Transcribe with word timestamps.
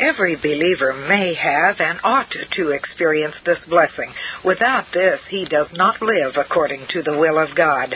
Every 0.00 0.36
believer 0.36 0.94
may 0.94 1.34
have 1.34 1.78
and 1.78 2.00
ought 2.02 2.32
to 2.56 2.70
experience 2.70 3.34
this 3.44 3.58
blessing. 3.68 4.12
Without 4.44 4.86
this, 4.94 5.20
he 5.28 5.44
does 5.44 5.66
not 5.74 6.00
live 6.00 6.36
according 6.36 6.86
to 6.88 7.02
the 7.02 7.18
will 7.18 7.38
of 7.38 7.54
God. 7.54 7.94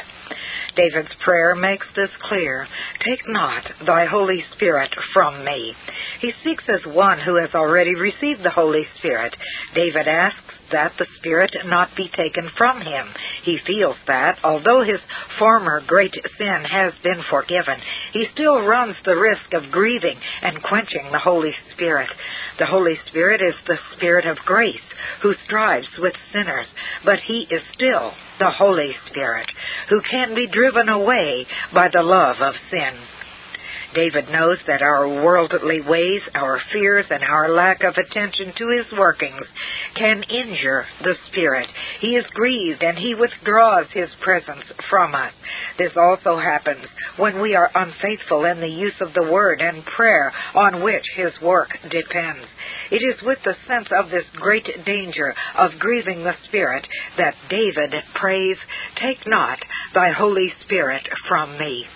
David's 0.77 1.15
prayer 1.25 1.55
makes 1.55 1.87
this 1.95 2.11
clear. 2.23 2.67
Take 3.07 3.29
not 3.29 3.65
thy 3.87 4.07
Holy 4.07 4.45
Spirit 4.55 4.91
from 5.13 5.45
me. 5.45 5.75
He 6.21 6.33
speaks 6.41 6.65
as 6.69 6.95
one 6.95 7.21
who 7.21 7.37
has 7.37 7.51
already 7.55 7.95
received 7.95 8.43
the 8.43 8.51
Holy 8.51 8.85
Spirit. 8.99 9.37
David 9.75 10.09
asks 10.09 10.41
that 10.73 10.93
the 10.99 11.07
Spirit 11.19 11.55
not 11.67 11.91
be 11.97 12.09
taken 12.09 12.51
from 12.57 12.81
him. 12.81 13.07
He 13.45 13.59
feels 13.67 13.97
that, 14.07 14.39
although 14.43 14.83
his 14.83 15.01
former 15.39 15.83
great 15.87 16.15
sin 16.39 16.65
has 16.71 16.93
been 17.03 17.23
forgiven, 17.31 17.79
he 18.13 18.27
still 18.33 18.67
runs 18.67 18.97
the 19.05 19.17
risk 19.17 19.53
of 19.53 19.71
grieving 19.71 20.19
and 20.43 20.63
quenching 20.63 21.11
the 21.13 21.19
Holy 21.19 21.55
Spirit. 21.73 22.11
The 22.59 22.67
Holy 22.67 22.97
Spirit 23.07 23.41
is 23.43 23.55
the 23.67 23.79
Spirit 23.97 24.27
of 24.27 24.39
grace 24.39 24.77
who 25.23 25.35
strives 25.45 25.89
with 25.99 26.15
sinners, 26.33 26.67
but 27.05 27.19
he 27.21 27.47
is 27.51 27.63
still 27.75 28.13
the 28.39 28.51
Holy 28.51 28.95
Spirit 29.07 29.51
who 29.89 30.01
can 30.01 30.35
be 30.35 30.47
driven 30.47 30.89
away 30.89 31.47
by 31.73 31.89
the 31.89 32.03
love 32.03 32.37
of 32.41 32.55
sin. 32.71 32.95
David 33.95 34.29
knows 34.29 34.59
that 34.67 34.83
our 34.83 35.09
worldly 35.09 35.81
ways, 35.81 36.21
our 36.35 36.61
fears, 36.73 37.07
and 37.11 37.23
our 37.23 37.49
lack 37.49 37.83
of 37.85 37.95
attention 37.97 38.53
to 38.59 38.77
his 38.77 38.99
workings 38.99 39.47
can 39.97 40.23
injure 40.25 40.85
the 41.03 41.15
Spirit. 41.31 41.69
He 42.01 42.17
is 42.17 42.25
grieved 42.35 42.83
and 42.83 42.99
he 42.99 43.15
withdraws 43.15 43.87
his 43.93 44.09
presence 44.21 44.65
from 44.91 45.15
us. 45.15 45.33
This 45.79 45.93
also 45.97 46.39
happens 46.39 46.85
when 47.17 47.41
we 47.41 47.55
are 47.55 47.71
unfaithful 47.75 48.45
in 48.45 48.61
the 48.61 48.67
use 48.67 49.01
of 49.01 49.15
the 49.15 49.31
Word 49.31 49.61
and 49.61 49.85
prayer 49.85 50.33
on 50.55 50.83
which 50.83 51.05
his 51.17 51.33
work 51.41 51.71
depends. 51.91 52.47
It 52.91 53.03
is 53.03 53.23
with 53.23 53.39
the 53.45 53.57
sense 53.69 53.89
of 53.97 54.11
this 54.11 54.27
great 54.35 54.67
danger 54.85 55.35
of 55.57 55.79
grieving 55.79 56.25
the 56.25 56.37
Spirit 56.49 56.87
that 57.17 57.35
David 57.49 57.95
prays, 58.15 58.57
Take 58.97 59.27
not 59.27 59.59
thy 59.95 60.11
Holy 60.11 60.53
Spirit 60.65 61.09
from 61.29 61.59
me. 61.59 61.87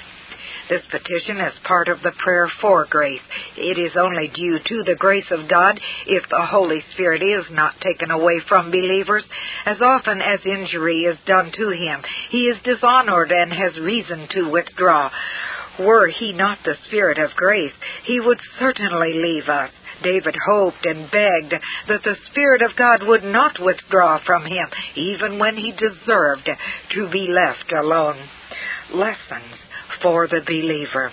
This 0.68 0.82
petition 0.90 1.38
is 1.38 1.54
part 1.64 1.88
of 1.88 2.02
the 2.02 2.12
prayer 2.18 2.50
for 2.60 2.86
grace. 2.90 3.22
It 3.56 3.78
is 3.78 3.92
only 3.98 4.28
due 4.28 4.58
to 4.58 4.82
the 4.84 4.96
grace 4.98 5.30
of 5.30 5.48
God 5.48 5.80
if 6.06 6.28
the 6.28 6.44
Holy 6.44 6.82
Spirit 6.92 7.22
is 7.22 7.46
not 7.50 7.80
taken 7.80 8.10
away 8.10 8.40
from 8.48 8.70
believers. 8.70 9.24
As 9.64 9.80
often 9.80 10.20
as 10.20 10.40
injury 10.44 11.00
is 11.00 11.16
done 11.26 11.52
to 11.56 11.70
him, 11.70 12.02
he 12.30 12.48
is 12.48 12.58
dishonored 12.64 13.32
and 13.32 13.50
has 13.50 13.78
reason 13.80 14.28
to 14.32 14.50
withdraw. 14.50 15.10
Were 15.78 16.08
he 16.08 16.32
not 16.32 16.58
the 16.64 16.76
Spirit 16.86 17.18
of 17.18 17.30
grace, 17.36 17.72
he 18.04 18.20
would 18.20 18.40
certainly 18.58 19.14
leave 19.14 19.48
us. 19.48 19.70
David 20.02 20.36
hoped 20.46 20.84
and 20.84 21.10
begged 21.10 21.54
that 21.88 22.02
the 22.04 22.16
Spirit 22.30 22.62
of 22.62 22.76
God 22.76 23.02
would 23.02 23.24
not 23.24 23.58
withdraw 23.58 24.20
from 24.24 24.44
him, 24.44 24.68
even 24.96 25.38
when 25.38 25.56
he 25.56 25.72
deserved 25.72 26.48
to 26.94 27.10
be 27.10 27.28
left 27.28 27.72
alone. 27.72 28.18
Lessons 28.92 29.67
for 30.02 30.26
the 30.26 30.40
believer. 30.46 31.12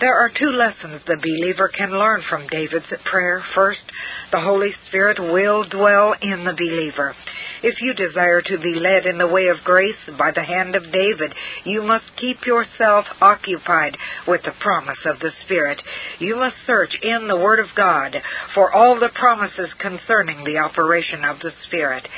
There 0.00 0.16
are 0.16 0.30
two 0.30 0.50
lessons 0.50 1.00
the 1.06 1.16
believer 1.16 1.68
can 1.68 1.90
learn 1.90 2.22
from 2.28 2.48
David's 2.48 2.92
prayer. 3.04 3.40
First, 3.54 3.84
the 4.32 4.40
Holy 4.40 4.70
Spirit 4.88 5.20
will 5.20 5.62
dwell 5.68 6.14
in 6.20 6.44
the 6.44 6.54
believer. 6.54 7.14
If 7.62 7.80
you 7.80 7.94
desire 7.94 8.42
to 8.42 8.58
be 8.58 8.74
led 8.74 9.06
in 9.06 9.18
the 9.18 9.28
way 9.28 9.46
of 9.46 9.62
grace 9.62 9.94
by 10.18 10.32
the 10.32 10.42
hand 10.42 10.74
of 10.74 10.90
David, 10.90 11.32
you 11.64 11.82
must 11.82 12.16
keep 12.16 12.44
yourself 12.44 13.04
occupied 13.20 13.96
with 14.26 14.42
the 14.42 14.50
promise 14.58 14.98
of 15.04 15.20
the 15.20 15.30
Spirit. 15.44 15.80
You 16.18 16.34
must 16.34 16.56
search 16.66 16.92
in 17.00 17.28
the 17.28 17.36
Word 17.36 17.60
of 17.60 17.68
God 17.76 18.16
for 18.54 18.72
all 18.72 18.98
the 18.98 19.10
promises 19.14 19.70
concerning 19.78 20.42
the 20.42 20.58
operation 20.58 21.24
of 21.24 21.38
the 21.38 21.52
Spirit. 21.68 22.08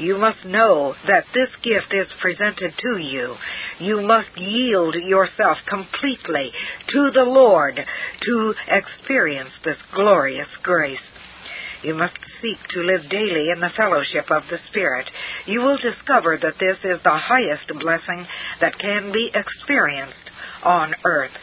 You 0.00 0.16
must 0.16 0.46
know 0.46 0.94
that 1.06 1.26
this 1.34 1.50
gift 1.62 1.92
is 1.92 2.06
presented 2.22 2.72
to 2.78 2.96
you. 2.96 3.36
You 3.80 4.00
must 4.00 4.34
yield 4.34 4.94
yourself 4.94 5.58
completely 5.68 6.52
to 6.88 7.10
the 7.10 7.24
Lord 7.24 7.78
to 8.22 8.54
experience 8.66 9.50
this 9.62 9.76
glorious 9.94 10.48
grace. 10.62 10.98
You 11.82 11.94
must 11.94 12.14
seek 12.40 12.56
to 12.70 12.80
live 12.80 13.10
daily 13.10 13.50
in 13.50 13.60
the 13.60 13.68
fellowship 13.76 14.30
of 14.30 14.44
the 14.48 14.58
Spirit. 14.70 15.06
You 15.44 15.60
will 15.60 15.76
discover 15.76 16.38
that 16.38 16.58
this 16.58 16.78
is 16.82 17.00
the 17.04 17.18
highest 17.18 17.68
blessing 17.78 18.26
that 18.62 18.78
can 18.78 19.12
be 19.12 19.30
experienced 19.34 20.30
on 20.62 20.94
earth. 21.04 21.36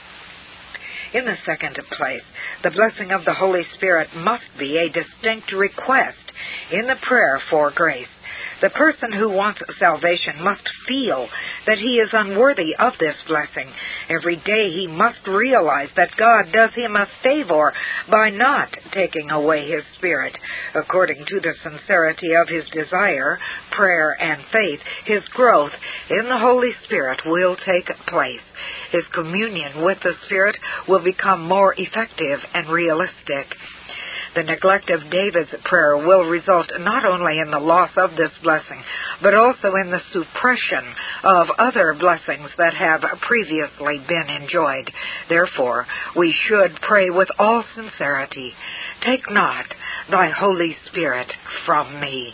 In 1.13 1.25
the 1.25 1.37
second 1.45 1.77
place, 1.95 2.23
the 2.63 2.71
blessing 2.71 3.11
of 3.11 3.23
the 3.23 3.35
Holy 3.35 3.65
Spirit 3.75 4.09
must 4.15 4.49
be 4.57 4.77
a 4.77 4.89
distinct 4.89 5.51
request 5.53 6.17
in 6.71 6.87
the 6.87 6.97
prayer 7.03 7.39
for 7.51 7.71
grace. 7.71 8.07
The 8.61 8.69
person 8.71 9.11
who 9.11 9.29
wants 9.29 9.61
salvation 9.77 10.41
must 10.41 10.67
feel 10.87 11.27
that 11.67 11.77
he 11.77 11.99
is 11.99 12.09
unworthy 12.11 12.75
of 12.75 12.93
this 12.99 13.15
blessing. 13.27 13.71
Every 14.09 14.37
day 14.37 14.71
he 14.71 14.87
must 14.87 15.27
realize 15.27 15.89
that 15.95 16.15
God 16.17 16.51
does 16.51 16.73
him 16.73 16.95
a 16.95 17.07
favor 17.21 17.73
by 18.09 18.29
not 18.31 18.69
taking 18.93 19.29
away 19.29 19.69
his 19.69 19.83
spirit. 19.97 20.33
According 20.73 21.25
to 21.27 21.39
the 21.39 21.53
sincerity 21.61 22.33
of 22.33 22.47
his 22.47 22.65
desire, 22.71 23.37
prayer, 23.71 24.15
and 24.19 24.41
faith, 24.51 24.79
his 25.05 25.23
growth 25.29 25.73
in 26.09 26.25
the 26.27 26.39
Holy 26.39 26.71
Spirit 26.85 27.21
will 27.25 27.55
take 27.57 27.89
place. 28.07 28.41
His 28.91 29.03
communion 29.13 29.83
with 29.83 29.99
the 30.01 30.13
Spirit 30.25 30.57
will 30.87 31.03
become 31.03 31.47
more 31.47 31.75
effective 31.77 32.39
and 32.53 32.67
realistic. 32.69 33.53
The 34.35 34.43
neglect 34.43 34.89
of 34.89 35.09
David's 35.09 35.53
prayer 35.63 35.97
will 35.97 36.29
result 36.29 36.67
not 36.79 37.05
only 37.05 37.39
in 37.39 37.51
the 37.51 37.59
loss 37.59 37.91
of 37.97 38.11
this 38.17 38.31
blessing, 38.43 38.83
but 39.21 39.33
also 39.33 39.73
in 39.75 39.89
the 39.89 40.01
suppression 40.11 40.85
of 41.23 41.47
other 41.57 41.95
blessings 41.99 42.49
that 42.57 42.73
have 42.73 43.01
previously 43.21 43.99
been 44.07 44.29
enjoyed. 44.29 44.91
Therefore, 45.29 45.87
we 46.15 46.33
should 46.47 46.79
pray 46.81 47.09
with 47.09 47.29
all 47.39 47.63
sincerity 47.75 48.53
Take 49.05 49.29
not 49.29 49.65
thy 50.09 50.29
Holy 50.29 50.75
Spirit 50.87 51.31
from 51.65 51.99
me. 51.99 52.33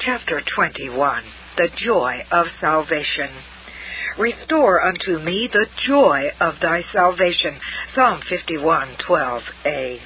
Chapter 0.00 0.40
21 0.56 1.22
The 1.56 1.68
Joy 1.84 2.26
of 2.30 2.46
Salvation. 2.60 3.30
Restore 4.18 4.82
unto 4.82 5.18
me 5.18 5.48
the 5.52 5.66
joy 5.86 6.30
of 6.40 6.54
thy 6.60 6.82
salvation. 6.92 7.58
Psalm 7.94 8.20
51:12a. 8.22 10.00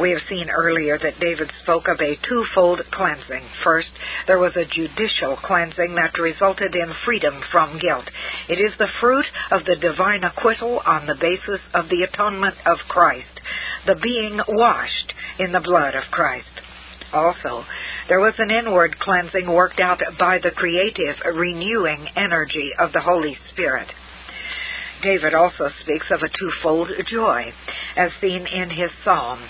We 0.00 0.12
have 0.12 0.22
seen 0.30 0.48
earlier 0.48 0.98
that 0.98 1.20
David 1.20 1.50
spoke 1.62 1.86
of 1.86 2.00
a 2.00 2.16
twofold 2.26 2.80
cleansing. 2.90 3.42
First, 3.62 3.90
there 4.26 4.38
was 4.38 4.56
a 4.56 4.64
judicial 4.64 5.36
cleansing 5.36 5.94
that 5.94 6.18
resulted 6.18 6.74
in 6.74 6.94
freedom 7.04 7.42
from 7.52 7.78
guilt. 7.78 8.08
It 8.48 8.54
is 8.54 8.72
the 8.78 8.88
fruit 8.98 9.26
of 9.50 9.66
the 9.66 9.76
divine 9.76 10.24
acquittal 10.24 10.80
on 10.86 11.06
the 11.06 11.16
basis 11.20 11.60
of 11.74 11.90
the 11.90 12.02
atonement 12.02 12.54
of 12.64 12.78
Christ, 12.88 13.42
the 13.86 13.96
being 13.96 14.40
washed 14.48 15.12
in 15.38 15.52
the 15.52 15.60
blood 15.60 15.94
of 15.94 16.04
Christ. 16.10 16.48
Also, 17.12 17.66
there 18.08 18.20
was 18.20 18.34
an 18.38 18.50
inward 18.50 18.98
cleansing 19.00 19.52
worked 19.52 19.80
out 19.80 20.00
by 20.18 20.38
the 20.38 20.50
creative, 20.50 21.16
renewing 21.34 22.08
energy 22.16 22.72
of 22.78 22.92
the 22.92 23.02
Holy 23.02 23.36
Spirit. 23.52 23.88
David 25.02 25.34
also 25.34 25.68
speaks 25.82 26.06
of 26.10 26.22
a 26.22 26.28
twofold 26.38 26.88
joy, 27.06 27.52
as 27.96 28.10
seen 28.20 28.46
in 28.46 28.70
his 28.70 28.90
psalm. 29.04 29.40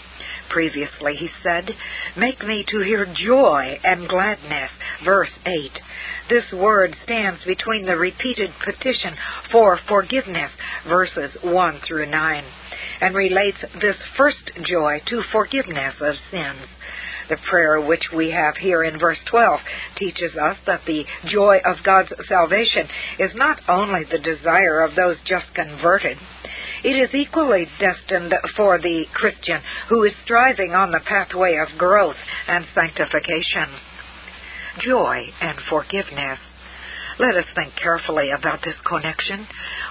Previously, 0.50 1.14
he 1.16 1.28
said, 1.42 1.70
Make 2.16 2.44
me 2.44 2.64
to 2.68 2.80
hear 2.80 3.06
joy 3.06 3.78
and 3.84 4.08
gladness. 4.08 4.70
Verse 5.04 5.30
8. 5.46 5.70
This 6.28 6.52
word 6.52 6.96
stands 7.04 7.40
between 7.44 7.86
the 7.86 7.96
repeated 7.96 8.50
petition 8.64 9.14
for 9.50 9.78
forgiveness, 9.88 10.50
verses 10.88 11.30
1 11.42 11.80
through 11.86 12.10
9, 12.10 12.44
and 13.00 13.14
relates 13.14 13.58
this 13.80 13.96
first 14.16 14.50
joy 14.64 15.00
to 15.08 15.22
forgiveness 15.32 15.94
of 16.00 16.14
sins. 16.30 16.66
The 17.28 17.38
prayer 17.48 17.80
which 17.80 18.02
we 18.14 18.32
have 18.32 18.56
here 18.56 18.82
in 18.82 18.98
verse 18.98 19.18
12 19.30 19.60
teaches 19.96 20.32
us 20.34 20.56
that 20.66 20.82
the 20.84 21.04
joy 21.26 21.58
of 21.64 21.76
God's 21.84 22.12
salvation 22.28 22.88
is 23.20 23.30
not 23.36 23.60
only 23.68 24.02
the 24.02 24.18
desire 24.18 24.80
of 24.80 24.96
those 24.96 25.16
just 25.24 25.46
converted, 25.54 26.18
it 26.82 26.96
is 26.96 27.14
equally 27.14 27.66
destined 27.78 28.32
for 28.56 28.78
the 28.78 29.04
Christian 29.14 29.60
who 29.88 30.04
is 30.04 30.12
striving 30.24 30.72
on 30.72 30.90
the 30.90 31.00
pathway 31.00 31.56
of 31.56 31.78
growth 31.78 32.16
and 32.48 32.64
sanctification. 32.74 33.68
Joy 34.84 35.26
and 35.40 35.58
forgiveness. 35.68 36.38
Let 37.18 37.36
us 37.36 37.44
think 37.54 37.74
carefully 37.76 38.30
about 38.30 38.60
this 38.64 38.76
connection. 38.86 39.46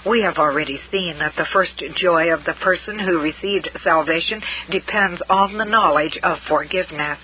We 0.08 0.24
have 0.24 0.38
already 0.38 0.80
seen 0.92 1.20
that 1.20 1.34
the 1.38 1.46
first 1.54 1.78
joy 2.02 2.34
of 2.34 2.44
the 2.44 2.56
person 2.64 2.98
who 2.98 3.22
received 3.22 3.70
salvation 3.84 4.42
depends 4.72 5.22
on 5.30 5.58
the 5.58 5.66
knowledge 5.66 6.18
of 6.24 6.40
forgiveness. 6.48 7.20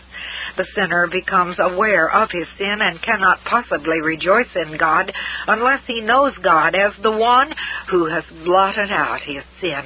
The 0.57 0.65
sinner 0.75 1.07
becomes 1.07 1.57
aware 1.59 2.09
of 2.09 2.29
his 2.31 2.47
sin 2.57 2.81
and 2.81 3.01
cannot 3.01 3.43
possibly 3.43 4.01
rejoice 4.01 4.53
in 4.55 4.77
God 4.77 5.11
unless 5.47 5.81
he 5.87 6.01
knows 6.01 6.33
God 6.41 6.75
as 6.75 6.93
the 7.01 7.11
one 7.11 7.53
who 7.89 8.05
has 8.05 8.23
blotted 8.43 8.91
out 8.91 9.21
his 9.21 9.43
sin. 9.61 9.83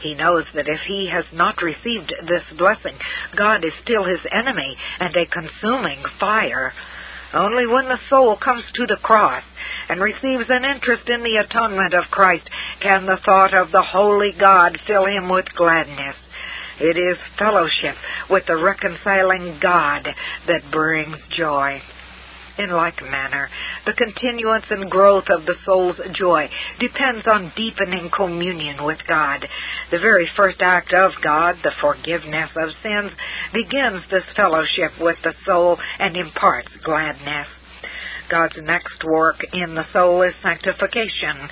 He 0.00 0.14
knows 0.14 0.44
that 0.54 0.68
if 0.68 0.80
he 0.86 1.08
has 1.12 1.24
not 1.32 1.62
received 1.62 2.12
this 2.26 2.44
blessing, 2.56 2.96
God 3.36 3.64
is 3.64 3.72
still 3.82 4.04
his 4.04 4.20
enemy 4.30 4.76
and 4.98 5.14
a 5.14 5.26
consuming 5.26 6.02
fire. 6.18 6.72
Only 7.32 7.66
when 7.66 7.86
the 7.86 8.00
soul 8.08 8.36
comes 8.36 8.64
to 8.74 8.86
the 8.86 8.96
cross 8.96 9.44
and 9.88 10.00
receives 10.00 10.46
an 10.48 10.64
interest 10.64 11.08
in 11.08 11.22
the 11.22 11.36
atonement 11.36 11.94
of 11.94 12.10
Christ 12.10 12.48
can 12.80 13.06
the 13.06 13.18
thought 13.24 13.54
of 13.54 13.70
the 13.70 13.82
holy 13.82 14.32
God 14.32 14.78
fill 14.86 15.06
him 15.06 15.28
with 15.28 15.46
gladness. 15.54 16.16
It 16.80 16.96
is 16.96 17.18
fellowship 17.38 17.94
with 18.30 18.44
the 18.46 18.56
reconciling 18.56 19.58
God 19.60 20.08
that 20.48 20.70
brings 20.72 21.18
joy. 21.36 21.80
In 22.58 22.70
like 22.70 23.00
manner, 23.02 23.48
the 23.86 23.94
continuance 23.94 24.66
and 24.70 24.90
growth 24.90 25.24
of 25.30 25.46
the 25.46 25.54
soul's 25.64 25.98
joy 26.12 26.50
depends 26.78 27.26
on 27.26 27.52
deepening 27.56 28.10
communion 28.14 28.84
with 28.84 28.98
God. 29.08 29.46
The 29.90 29.98
very 29.98 30.28
first 30.36 30.60
act 30.60 30.92
of 30.92 31.12
God, 31.22 31.56
the 31.62 31.72
forgiveness 31.80 32.50
of 32.56 32.70
sins, 32.82 33.12
begins 33.54 34.02
this 34.10 34.24
fellowship 34.36 34.92
with 35.00 35.16
the 35.22 35.32
soul 35.46 35.78
and 35.98 36.16
imparts 36.16 36.72
gladness. 36.84 37.46
God's 38.30 38.56
next 38.62 39.02
work 39.04 39.36
in 39.52 39.74
the 39.74 39.84
soul 39.92 40.22
is 40.22 40.34
sanctification. 40.42 41.48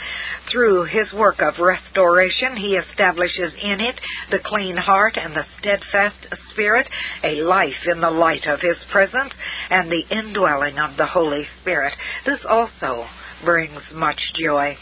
Through 0.52 0.84
his 0.84 1.12
work 1.12 1.40
of 1.40 1.58
restoration, 1.58 2.56
he 2.56 2.76
establishes 2.76 3.52
in 3.60 3.80
it 3.80 4.00
the 4.30 4.38
clean 4.44 4.76
heart 4.76 5.16
and 5.16 5.34
the 5.34 5.44
steadfast 5.58 6.16
spirit, 6.52 6.88
a 7.24 7.42
life 7.42 7.86
in 7.92 8.00
the 8.00 8.10
light 8.10 8.46
of 8.46 8.60
his 8.60 8.76
presence, 8.92 9.32
and 9.70 9.90
the 9.90 10.16
indwelling 10.16 10.78
of 10.78 10.96
the 10.96 11.06
Holy 11.06 11.44
Spirit. 11.60 11.92
This 12.24 12.40
also 12.48 13.06
brings 13.44 13.82
much 13.92 14.20
joy. 14.40 14.76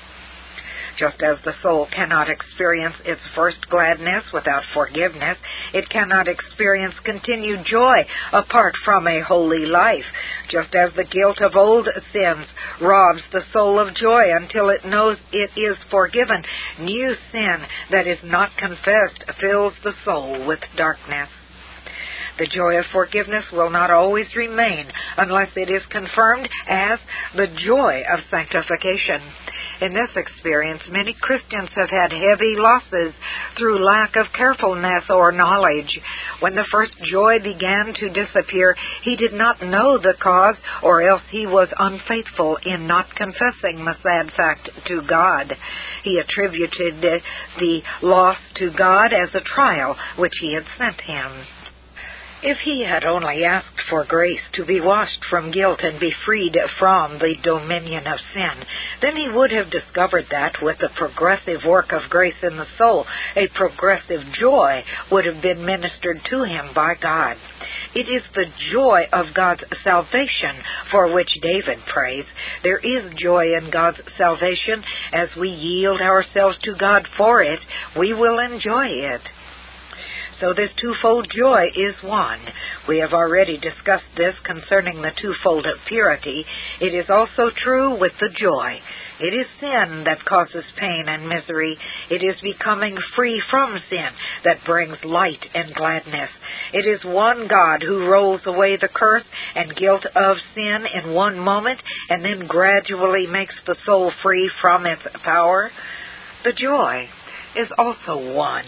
Just 0.99 1.23
as 1.23 1.37
the 1.45 1.55
soul 1.63 1.87
cannot 1.95 2.31
experience 2.31 2.95
its 3.05 3.21
first 3.35 3.69
gladness 3.69 4.25
without 4.33 4.63
forgiveness, 4.73 5.37
it 5.75 5.91
cannot 5.91 6.27
experience 6.27 6.95
continued 7.05 7.67
joy 7.67 8.07
apart 8.33 8.75
from 8.85 9.07
a 9.07 9.21
holy 9.21 9.67
life. 9.67 10.05
Just 10.51 10.75
as 10.75 10.93
the 10.95 11.05
guilt 11.05 11.41
of 11.43 11.55
old 11.55 11.89
sins 12.13 12.47
robs 12.81 13.23
the 13.33 13.43
soul 13.53 13.79
of 13.79 13.95
joy 13.95 14.35
until 14.35 14.71
it 14.71 14.85
knows 14.87 15.19
it 15.33 15.51
is 15.57 15.77
forgiven, 15.91 16.43
new 16.81 17.15
sin 17.31 17.59
that 17.91 18.07
is 18.07 18.19
not 18.25 18.57
confessed 18.57 19.25
fills 19.41 19.75
the 19.85 19.93
soul 20.05 20.47
with 20.47 20.61
darkness. 20.77 21.29
The 22.39 22.47
joy 22.47 22.77
of 22.79 22.85
forgiveness 22.93 23.45
will 23.51 23.71
not 23.71 23.91
always 23.91 24.27
remain 24.37 24.87
unless 25.17 25.49
it 25.57 25.71
is 25.71 25.83
confirmed 25.91 26.49
as 26.69 26.99
the 27.35 27.47
joy 27.65 28.03
of 28.13 28.21
sanctification. 28.31 29.23
In 29.81 29.95
this 29.95 30.11
experience, 30.17 30.83
many 30.91 31.15
Christians 31.21 31.71
have 31.75 31.91
had 31.91 32.13
heavy 32.13 32.57
losses 32.57 33.15
through 33.57 33.85
lack 33.85 34.17
of 34.17 34.27
carefulness 34.33 35.05
or 35.09 35.33
knowledge. 35.33 35.99
When 36.41 36.55
the 36.55 36.67
first 36.71 36.93
joy 37.05 37.39
began 37.41 37.95
to 37.95 38.09
disappear, 38.09 38.77
he 39.03 39.17
did 39.17 39.33
not 39.33 39.63
know 39.63 39.99
the 39.99 40.15
cause, 40.21 40.57
or 40.83 41.03
else 41.03 41.23
he 41.31 41.47
was 41.47 41.69
unfaithful 41.79 42.59
in 42.65 42.87
not 42.87 43.15
confessing 43.15 43.85
the 43.85 43.97
sad 44.03 44.31
fact 44.37 44.71
to 44.87 45.03
God. 45.03 45.55
He 46.05 46.19
attributed 46.19 47.23
the 47.59 47.83
loss 48.03 48.37
to 48.57 48.71
God 48.71 49.13
as 49.13 49.35
a 49.35 49.41
trial 49.41 49.97
which 50.17 50.35
he 50.41 50.55
had 50.55 50.65
sent 50.79 51.01
him. 51.01 51.33
If 52.49 52.59
he 52.59 52.85
had 52.85 53.05
only 53.05 53.45
asked 53.45 53.81
for 53.91 54.05
grace 54.05 54.41
to 54.53 54.65
be 54.65 54.81
washed 54.81 55.25
from 55.29 55.51
guilt 55.51 55.81
and 55.83 55.99
be 55.99 56.13
freed 56.25 56.57
from 56.79 57.19
the 57.19 57.35
dominion 57.43 58.07
of 58.07 58.21
sin, 58.33 58.65
then 59.03 59.17
he 59.17 59.29
would 59.29 59.51
have 59.51 59.69
discovered 59.69 60.27
that 60.31 60.63
with 60.63 60.79
the 60.79 60.91
progressive 60.91 61.65
work 61.67 61.91
of 61.91 62.09
grace 62.09 62.39
in 62.45 62.57
the 62.57 62.69
soul, 62.79 63.05
a 63.35 63.49
progressive 63.49 64.21
joy 64.39 64.85
would 65.11 65.25
have 65.25 65.43
been 65.43 65.67
ministered 65.67 66.21
to 66.31 66.45
him 66.45 66.73
by 66.73 66.95
God. 66.95 67.37
It 67.97 68.09
is 68.09 68.23
the 68.33 68.47
joy 68.71 69.09
of 69.13 69.35
God's 69.35 69.65
salvation 69.83 70.55
for 70.93 71.13
which 71.13 71.41
David 71.43 71.79
prays. 71.93 72.27
There 72.63 72.79
is 72.79 73.13
joy 73.21 73.57
in 73.57 73.73
God's 73.73 73.99
salvation. 74.17 74.85
As 75.13 75.31
we 75.35 75.49
yield 75.49 76.01
ourselves 76.01 76.59
to 76.63 76.77
God 76.77 77.09
for 77.17 77.43
it, 77.43 77.59
we 77.99 78.15
will 78.15 78.39
enjoy 78.39 78.87
it. 78.87 79.23
So 80.39 80.53
this 80.53 80.71
twofold 80.79 81.29
joy 81.31 81.71
is 81.75 81.95
one. 82.03 82.41
We 82.87 82.99
have 82.99 83.15
already 83.15 83.57
discussed 83.57 84.05
this 84.19 84.35
concerning 84.45 85.01
the 85.01 85.13
twofold 85.19 85.65
of 85.65 85.79
purity. 85.89 86.45
It 86.79 86.93
is 86.93 87.09
also 87.09 87.51
true 87.57 87.99
with 87.99 88.13
the 88.21 88.29
joy. 88.29 88.79
It 89.19 89.33
is 89.33 89.47
sin 89.61 90.05
that 90.05 90.27
causes 90.27 90.65
pain 90.77 91.09
and 91.09 91.27
misery. 91.27 91.79
It 92.11 92.23
is 92.23 92.37
becoming 92.43 92.99
free 93.15 93.43
from 93.51 93.81
sin 93.89 94.11
that 94.45 94.63
brings 94.67 94.99
light 95.05 95.43
and 95.55 95.75
gladness. 95.75 96.29
It 96.75 96.85
is 96.87 97.03
one 97.03 97.49
God 97.49 97.83
who 97.83 98.07
rolls 98.07 98.43
away 98.45 98.77
the 98.77 98.89
curse 98.89 99.25
and 99.55 99.75
guilt 99.75 100.05
of 100.15 100.37
sin 100.55 100.85
in 100.93 101.15
one 101.15 101.39
moment 101.39 101.81
and 102.11 102.23
then 102.23 102.47
gradually 102.47 103.27
makes 103.27 103.55
the 103.67 103.77
soul 103.87 104.13
free 104.23 104.51
from 104.61 104.85
its 104.85 105.03
power. 105.25 105.71
The 106.45 106.53
joy 106.53 107.09
is 107.57 107.69
also 107.79 108.35
one 108.35 108.67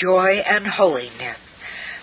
joy, 0.00 0.42
and 0.46 0.66
holiness. 0.66 1.38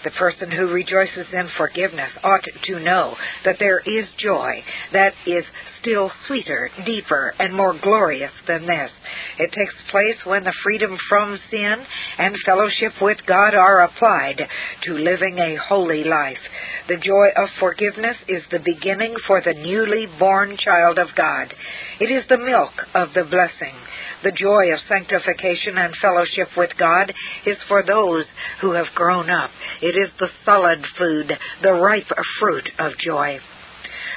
The 0.04 0.12
person 0.12 0.50
who 0.50 0.68
rejoices 0.68 1.28
in 1.32 1.48
forgiveness 1.58 2.10
ought 2.24 2.44
to 2.44 2.80
know 2.80 3.16
that 3.46 3.58
there 3.60 3.80
is 3.80 4.08
joy 4.18 4.64
that 4.94 5.14
is 5.28 5.44
still 5.80 6.12
sweeter, 6.26 6.72
deeper, 6.86 7.36
and 7.38 7.56
more 7.56 7.78
glorious 7.80 8.32
than 8.48 8.66
this. 8.66 8.90
It 9.38 9.52
takes 9.52 9.92
place 9.92 10.18
when 10.26 10.44
the 10.44 10.54
freedom 10.64 10.98
from 11.08 11.38
sin 11.52 11.76
and 12.18 12.36
fellowship 12.46 12.94
with 13.00 13.18
God 13.28 13.54
are 13.54 13.82
applied 13.82 14.42
to 14.86 14.94
living 14.94 15.38
a 15.38 15.58
holy 15.70 16.04
life. 16.04 16.42
The 16.88 16.98
joy 16.98 17.30
of 17.38 17.50
forgiveness 17.60 18.18
is 18.28 18.42
the 18.50 18.60
beginning 18.60 19.14
for 19.28 19.42
the 19.42 19.54
newly 19.54 20.08
born 20.18 20.58
child 20.58 20.98
of 20.98 21.10
God. 21.16 21.54
It 22.00 22.12
is 22.12 22.24
the 22.28 22.40
milk 22.40 22.74
of 22.96 23.10
the 23.14 23.24
blessing. 23.24 23.76
The 24.24 24.32
joy 24.32 24.72
of 24.72 24.80
sanctification 24.88 25.78
and 25.78 25.96
fellowship 26.02 26.50
with 26.56 26.72
God 26.78 27.12
is 27.46 27.58
for 27.68 27.84
those 27.84 28.26
who 28.62 28.74
have 28.74 28.94
grown 28.94 29.30
up. 29.30 29.50
It 29.82 29.96
is 29.96 30.10
the 30.20 30.30
solid 30.46 30.86
food, 30.98 31.32
the 31.64 31.74
ripe 31.74 32.12
fruit 32.40 32.70
of 32.78 32.92
joy. 33.04 33.40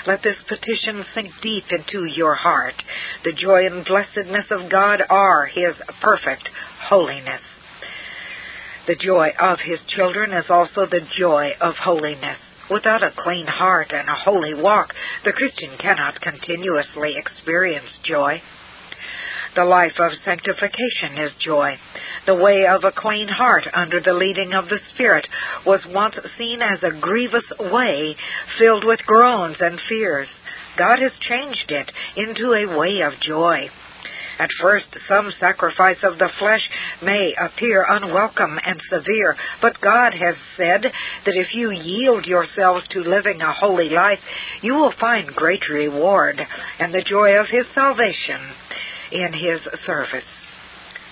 Let 0.07 0.23
this 0.23 0.37
petition 0.47 1.05
sink 1.15 1.31
deep 1.41 1.65
into 1.71 2.05
your 2.05 2.35
heart. 2.35 2.75
The 3.25 3.33
joy 3.33 3.67
and 3.67 3.85
blessedness 3.87 4.47
of 4.51 4.71
God 4.71 5.03
are 5.09 5.47
His 5.47 5.75
perfect 6.03 6.49
holiness. 6.89 7.41
The 8.87 8.97
joy 8.97 9.31
of 9.41 9.59
His 9.65 9.79
children 9.89 10.33
is 10.33 10.45
also 10.51 10.85
the 10.85 11.07
joy 11.19 11.53
of 11.59 11.75
holiness. 11.77 12.37
Without 12.71 13.03
a 13.03 13.13
clean 13.17 13.47
heart 13.47 13.93
and 13.93 14.09
a 14.09 14.15
holy 14.25 14.55
walk, 14.55 14.93
the 15.25 15.33
Christian 15.33 15.79
cannot 15.79 16.21
continuously 16.21 17.15
experience 17.17 17.89
joy. 18.03 18.43
The 19.55 19.65
life 19.65 20.01
of 20.01 20.11
sanctification 20.25 21.17
is 21.17 21.33
joy. 21.39 21.79
The 22.27 22.35
way 22.35 22.67
of 22.67 22.83
a 22.83 22.91
clean 22.91 23.29
heart 23.29 23.63
under 23.73 24.01
the 24.01 24.13
leading 24.13 24.53
of 24.53 24.69
the 24.69 24.81
Spirit 24.93 25.29
was 25.65 25.81
once 25.87 26.17
seen 26.37 26.61
as 26.61 26.83
a 26.83 26.91
grievous 26.91 27.45
way 27.61 28.17
filled 28.59 28.85
with 28.85 29.07
groans 29.07 29.59
and 29.61 29.81
fears. 29.89 30.27
God 30.77 30.99
has 30.99 31.13
changed 31.21 31.71
it 31.71 31.93
into 32.17 32.53
a 32.53 32.77
way 32.77 33.03
of 33.03 33.21
joy. 33.21 33.71
At 34.41 34.51
first, 34.61 34.87
some 35.07 35.33
sacrifice 35.39 36.03
of 36.03 36.19
the 36.19 36.31
flesh 36.41 36.69
may 37.01 37.33
appear 37.41 37.87
unwelcome 37.89 38.59
and 38.67 38.81
severe, 38.91 39.37
but 39.63 39.81
God 39.81 40.15
has 40.15 40.35
said 40.57 40.83
that 40.83 41.37
if 41.37 41.55
you 41.55 41.71
yield 41.71 42.27
yourselves 42.27 42.85
to 42.89 43.05
living 43.05 43.41
a 43.41 43.53
holy 43.53 43.91
life, 43.91 44.19
you 44.63 44.75
will 44.75 44.93
find 44.99 45.29
great 45.29 45.69
reward 45.69 46.45
and 46.81 46.93
the 46.93 47.05
joy 47.09 47.39
of 47.39 47.47
His 47.47 47.67
salvation 47.73 48.41
in 49.13 49.33
his 49.33 49.61
service. 49.87 50.25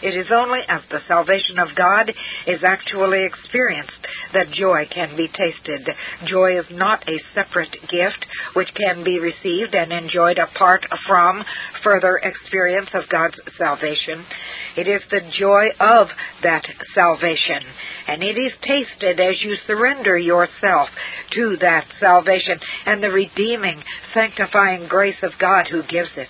It 0.02 0.16
is 0.16 0.26
only 0.34 0.58
as 0.68 0.82
the 0.90 0.98
salvation 1.06 1.60
of 1.60 1.76
God 1.76 2.10
is 2.48 2.64
actually 2.66 3.24
experienced 3.24 3.92
that 4.34 4.50
joy 4.50 4.88
can 4.92 5.16
be 5.16 5.28
tasted. 5.28 5.88
Joy 6.26 6.58
is 6.58 6.66
not 6.72 7.08
a 7.08 7.22
separate 7.34 7.70
gift 7.88 8.26
which 8.54 8.74
can 8.74 9.04
be 9.04 9.20
received 9.20 9.76
and 9.76 9.92
enjoyed 9.92 10.38
apart 10.38 10.84
from 11.06 11.44
further 11.84 12.16
experience 12.16 12.88
of 12.94 13.08
God's 13.08 13.38
salvation. 13.56 14.26
It 14.76 14.88
is 14.88 15.02
the 15.08 15.20
joy 15.38 15.66
of 15.78 16.08
that 16.42 16.64
salvation, 16.94 17.62
and 18.08 18.24
it 18.24 18.36
is 18.36 18.52
tasted 18.66 19.20
as 19.20 19.40
you 19.40 19.54
surrender 19.68 20.18
yourself 20.18 20.88
to 21.36 21.56
that 21.60 21.86
salvation 22.00 22.58
and 22.86 23.00
the 23.02 23.10
redeeming, 23.10 23.80
sanctifying 24.14 24.88
grace 24.88 25.22
of 25.22 25.30
God 25.38 25.68
who 25.70 25.82
gives 25.82 26.10
it. 26.16 26.28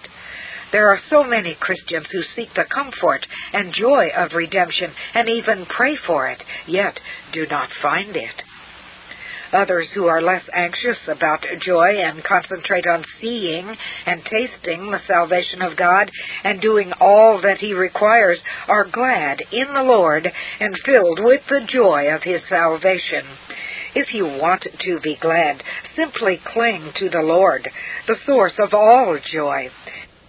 There 0.72 0.88
are 0.88 1.00
so 1.10 1.22
many 1.22 1.54
Christians 1.60 2.06
who 2.10 2.22
seek 2.34 2.48
the 2.54 2.64
comfort 2.64 3.26
and 3.52 3.74
joy 3.74 4.08
of 4.16 4.32
redemption 4.32 4.90
and 5.14 5.28
even 5.28 5.66
pray 5.66 5.96
for 6.06 6.28
it, 6.28 6.42
yet 6.66 6.98
do 7.32 7.46
not 7.46 7.68
find 7.82 8.16
it. 8.16 8.42
Others 9.52 9.88
who 9.94 10.06
are 10.06 10.22
less 10.22 10.42
anxious 10.54 10.96
about 11.08 11.44
joy 11.62 12.00
and 12.00 12.24
concentrate 12.24 12.86
on 12.86 13.04
seeing 13.20 13.76
and 14.06 14.22
tasting 14.24 14.90
the 14.90 15.02
salvation 15.06 15.60
of 15.60 15.76
God 15.76 16.10
and 16.42 16.58
doing 16.58 16.90
all 16.98 17.38
that 17.42 17.58
He 17.58 17.74
requires 17.74 18.38
are 18.66 18.90
glad 18.90 19.42
in 19.52 19.74
the 19.74 19.82
Lord 19.82 20.26
and 20.58 20.80
filled 20.86 21.20
with 21.22 21.42
the 21.50 21.66
joy 21.70 22.14
of 22.14 22.22
His 22.22 22.40
salvation. 22.48 23.26
If 23.94 24.14
you 24.14 24.24
want 24.24 24.66
to 24.86 25.00
be 25.00 25.18
glad, 25.20 25.62
simply 25.96 26.40
cling 26.54 26.92
to 26.96 27.10
the 27.10 27.20
Lord, 27.20 27.68
the 28.06 28.16
source 28.24 28.54
of 28.58 28.72
all 28.72 29.18
joy. 29.30 29.68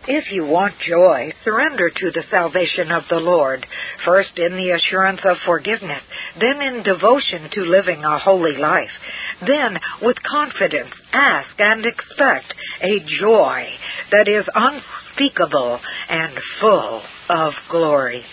If 0.06 0.32
you 0.32 0.46
want 0.46 0.74
joy, 0.86 1.32
surrender 1.46 1.90
to 1.90 2.12
the 2.12 2.24
salvation 2.30 2.92
of 2.92 3.04
the 3.10 3.20
Lord, 3.20 3.66
first 4.04 4.38
in 4.38 4.52
the 4.52 4.72
assurance 4.72 5.22
of 5.24 5.38
forgiveness, 5.46 6.02
then 6.40 6.62
in 6.62 6.84
devotion 6.84 7.50
to 7.54 7.62
living 7.62 8.04
a 8.04 8.20
holy 8.20 8.58
life. 8.58 8.92
Then, 9.48 9.78
with 10.02 10.18
confidence, 10.24 10.92
ask 11.14 11.50
and 11.58 11.86
expect 11.86 12.54
a 12.82 13.00
joy 13.20 13.68
that 14.12 14.28
is 14.28 14.44
unspeakable 14.54 15.80
and 16.10 16.34
full 16.60 17.02
of 17.30 17.54
glory. 17.70 18.26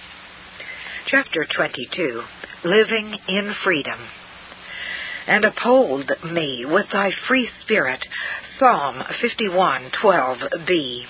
Chapter 1.06 1.46
22 1.56 2.22
Living 2.64 3.16
in 3.28 3.54
Freedom 3.62 4.00
and 5.28 5.44
uphold 5.44 6.10
me 6.32 6.64
with 6.66 6.86
thy 6.92 7.10
free 7.28 7.48
spirit. 7.62 8.04
Psalm 8.58 9.02
51:12b. 9.22 11.06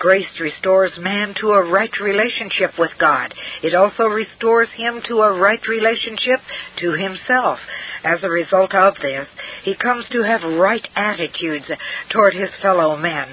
Grace 0.00 0.40
restores 0.40 0.92
man 0.98 1.34
to 1.42 1.48
a 1.48 1.70
right 1.70 1.92
relationship 2.00 2.70
with 2.78 2.90
God. 2.98 3.34
It 3.62 3.74
also 3.74 4.04
restores 4.04 4.68
him 4.74 5.02
to 5.08 5.20
a 5.20 5.38
right 5.38 5.60
relationship 5.68 6.40
to 6.78 6.92
himself. 6.92 7.58
As 8.02 8.18
a 8.22 8.30
result 8.30 8.74
of 8.74 8.94
this, 9.02 9.28
he 9.62 9.74
comes 9.74 10.06
to 10.10 10.22
have 10.22 10.40
right 10.58 10.88
attitudes 10.96 11.66
toward 12.08 12.32
his 12.32 12.48
fellow 12.62 12.96
men. 12.96 13.28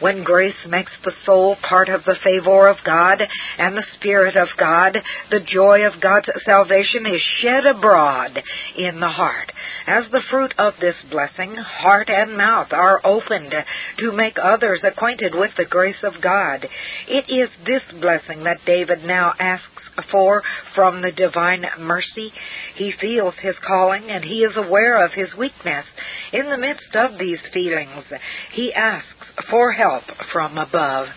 When 0.00 0.24
grace 0.24 0.54
makes 0.68 0.92
the 1.04 1.12
soul 1.24 1.56
part 1.68 1.88
of 1.88 2.04
the 2.04 2.16
favor 2.22 2.68
of 2.68 2.76
God 2.84 3.22
and 3.58 3.76
the 3.76 3.84
Spirit 3.94 4.36
of 4.36 4.48
God, 4.58 4.98
the 5.30 5.40
joy 5.40 5.86
of 5.86 6.00
God's 6.00 6.28
salvation 6.44 7.06
is 7.06 7.20
shed 7.40 7.66
abroad 7.66 8.42
in 8.76 9.00
the 9.00 9.08
heart. 9.08 9.50
As 9.86 10.04
the 10.10 10.22
fruit 10.30 10.54
of 10.58 10.74
this 10.80 10.96
blessing, 11.10 11.54
heart 11.56 12.10
and 12.10 12.36
mouth 12.36 12.72
are 12.72 13.00
opened 13.04 13.54
to 13.98 14.12
make 14.12 14.36
others 14.42 14.80
acquainted 14.82 15.34
with 15.34 15.52
the 15.56 15.64
grace 15.64 16.02
of 16.02 16.20
God. 16.20 16.66
It 17.08 17.32
is 17.32 17.48
this 17.64 17.82
blessing 18.00 18.44
that 18.44 18.64
David 18.66 19.04
now 19.04 19.32
asks 19.38 19.64
for 20.10 20.42
from 20.74 21.02
the 21.02 21.12
divine 21.12 21.64
mercy. 21.78 22.32
He 22.74 22.92
feels 23.00 23.34
his 23.40 23.54
calling 23.66 24.10
and 24.10 24.24
he 24.24 24.40
is 24.40 24.56
aware 24.56 25.04
of 25.04 25.12
his 25.12 25.34
weakness. 25.38 25.86
In 26.32 26.50
the 26.50 26.58
midst 26.58 26.94
of 26.94 27.18
these 27.18 27.38
feelings, 27.52 28.04
he 28.52 28.72
asks 28.74 29.08
for 29.50 29.72
help 29.72 30.04
from 30.32 30.58
above. 30.58 31.08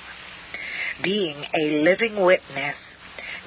Being 1.04 1.38
a 1.38 1.84
living 1.84 2.24
witness, 2.24 2.76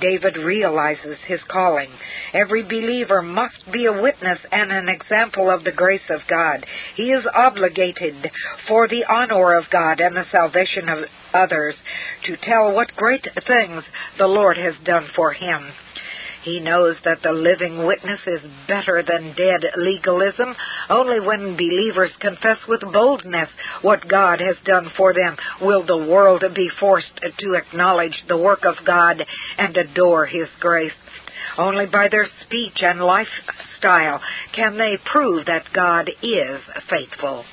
David 0.01 0.37
realizes 0.37 1.19
his 1.27 1.41
calling. 1.49 1.91
Every 2.33 2.63
believer 2.63 3.23
must 3.23 3.71
be 3.73 3.87
a 3.87 4.03
witness 4.03 4.39
and 4.51 4.73
an 4.73 4.89
example 4.89 5.51
of 5.51 5.65
the 5.65 5.73
grace 5.73 6.09
of 6.09 6.21
God. 6.29 6.67
He 6.97 7.13
is 7.13 7.25
obligated 7.35 8.31
for 8.67 8.89
the 8.89 9.05
honor 9.05 9.57
of 9.57 9.71
God 9.71 10.01
and 10.01 10.17
the 10.17 10.25
salvation 10.33 10.89
of 10.89 11.05
others 11.35 11.75
to 12.25 12.37
tell 12.39 12.73
what 12.73 12.97
great 12.97 13.27
things 13.47 13.85
the 14.19 14.27
Lord 14.27 14.57
has 14.57 14.75
done 14.85 15.09
for 15.15 15.33
him. 15.33 15.71
He 16.43 16.59
knows 16.59 16.97
that 17.05 17.23
the 17.23 17.33
living 17.33 17.87
witness 17.87 18.21
is 18.27 18.41
better 18.67 19.03
than 19.07 19.35
dead 19.37 19.65
legalism. 19.77 20.55
Only 20.91 21.21
when 21.21 21.57
believers 21.57 22.11
confess 22.21 22.59
with 22.69 22.81
boldness 22.81 23.49
what 23.83 24.09
God 24.09 24.41
has 24.41 24.57
done 24.65 24.91
for 24.97 25.15
them 25.15 25.37
will 25.61 25.87
the 25.87 25.97
world 25.97 26.45
be 26.55 26.69
forced 26.81 27.21
to 27.39 27.55
acknowledge 27.55 28.25
the 28.27 28.37
work 28.37 28.65
of 28.65 28.85
God 28.85 29.23
and 29.59 29.77
adore 29.77 30.27
His 30.27 30.49
grace. 30.59 30.93
Only 31.59 31.87
by 31.87 32.09
their 32.09 32.29
speech 32.43 32.79
and 32.81 33.01
lifestyle 33.01 34.21
can 34.55 34.79
they 34.79 34.99
prove 35.13 35.47
that 35.47 35.73
God 35.73 36.11
is 36.23 36.61
faithful. 36.91 37.45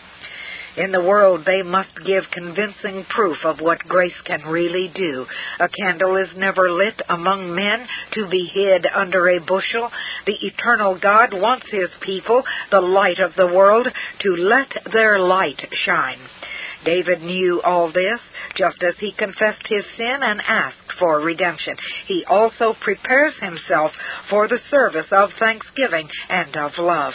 In 0.78 0.92
the 0.92 1.02
world, 1.02 1.46
they 1.46 1.62
must 1.62 1.90
give 2.06 2.24
convincing 2.32 3.06
proof 3.10 3.38
of 3.44 3.60
what 3.60 3.80
grace 3.80 4.20
can 4.26 4.42
really 4.44 4.92
do. 4.94 5.26
A 5.60 5.70
candle 5.70 6.16
is 6.18 6.30
never 6.38 6.72
lit 6.72 7.02
among 7.10 7.54
men 7.54 7.88
to 8.14 8.28
be 8.30 8.50
hid 8.54 8.86
under 8.86 9.30
a 9.30 9.40
bushel. 9.40 9.90
The 10.26 10.38
eternal 10.42 11.00
God 11.00 11.34
wants 11.34 11.66
his 11.72 11.90
people, 12.02 12.44
the 12.72 12.82
light 12.82 13.20
of 13.20 13.32
the 13.36 13.48
world, 13.48 13.88
to 14.22 14.30
let 14.36 14.72
their 14.94 15.20
light 15.20 15.60
shine. 15.86 16.20
David 16.86 17.22
knew 17.22 17.62
all 17.62 17.92
this, 17.92 18.20
just 18.56 18.82
as 18.84 18.96
he 19.00 19.12
confessed 19.12 19.66
his 19.68 19.84
sin 19.98 20.20
and 20.22 20.42
asked 20.48 20.94
for 20.98 21.20
redemption. 21.20 21.76
He 22.08 22.24
also 22.26 22.74
prepares 22.80 23.34
himself 23.42 23.92
for 24.30 24.48
the 24.48 24.60
service 24.72 25.08
of 25.12 25.30
thanksgiving 25.40 26.10
and 26.30 26.56
of 26.56 26.72
love. 26.78 27.14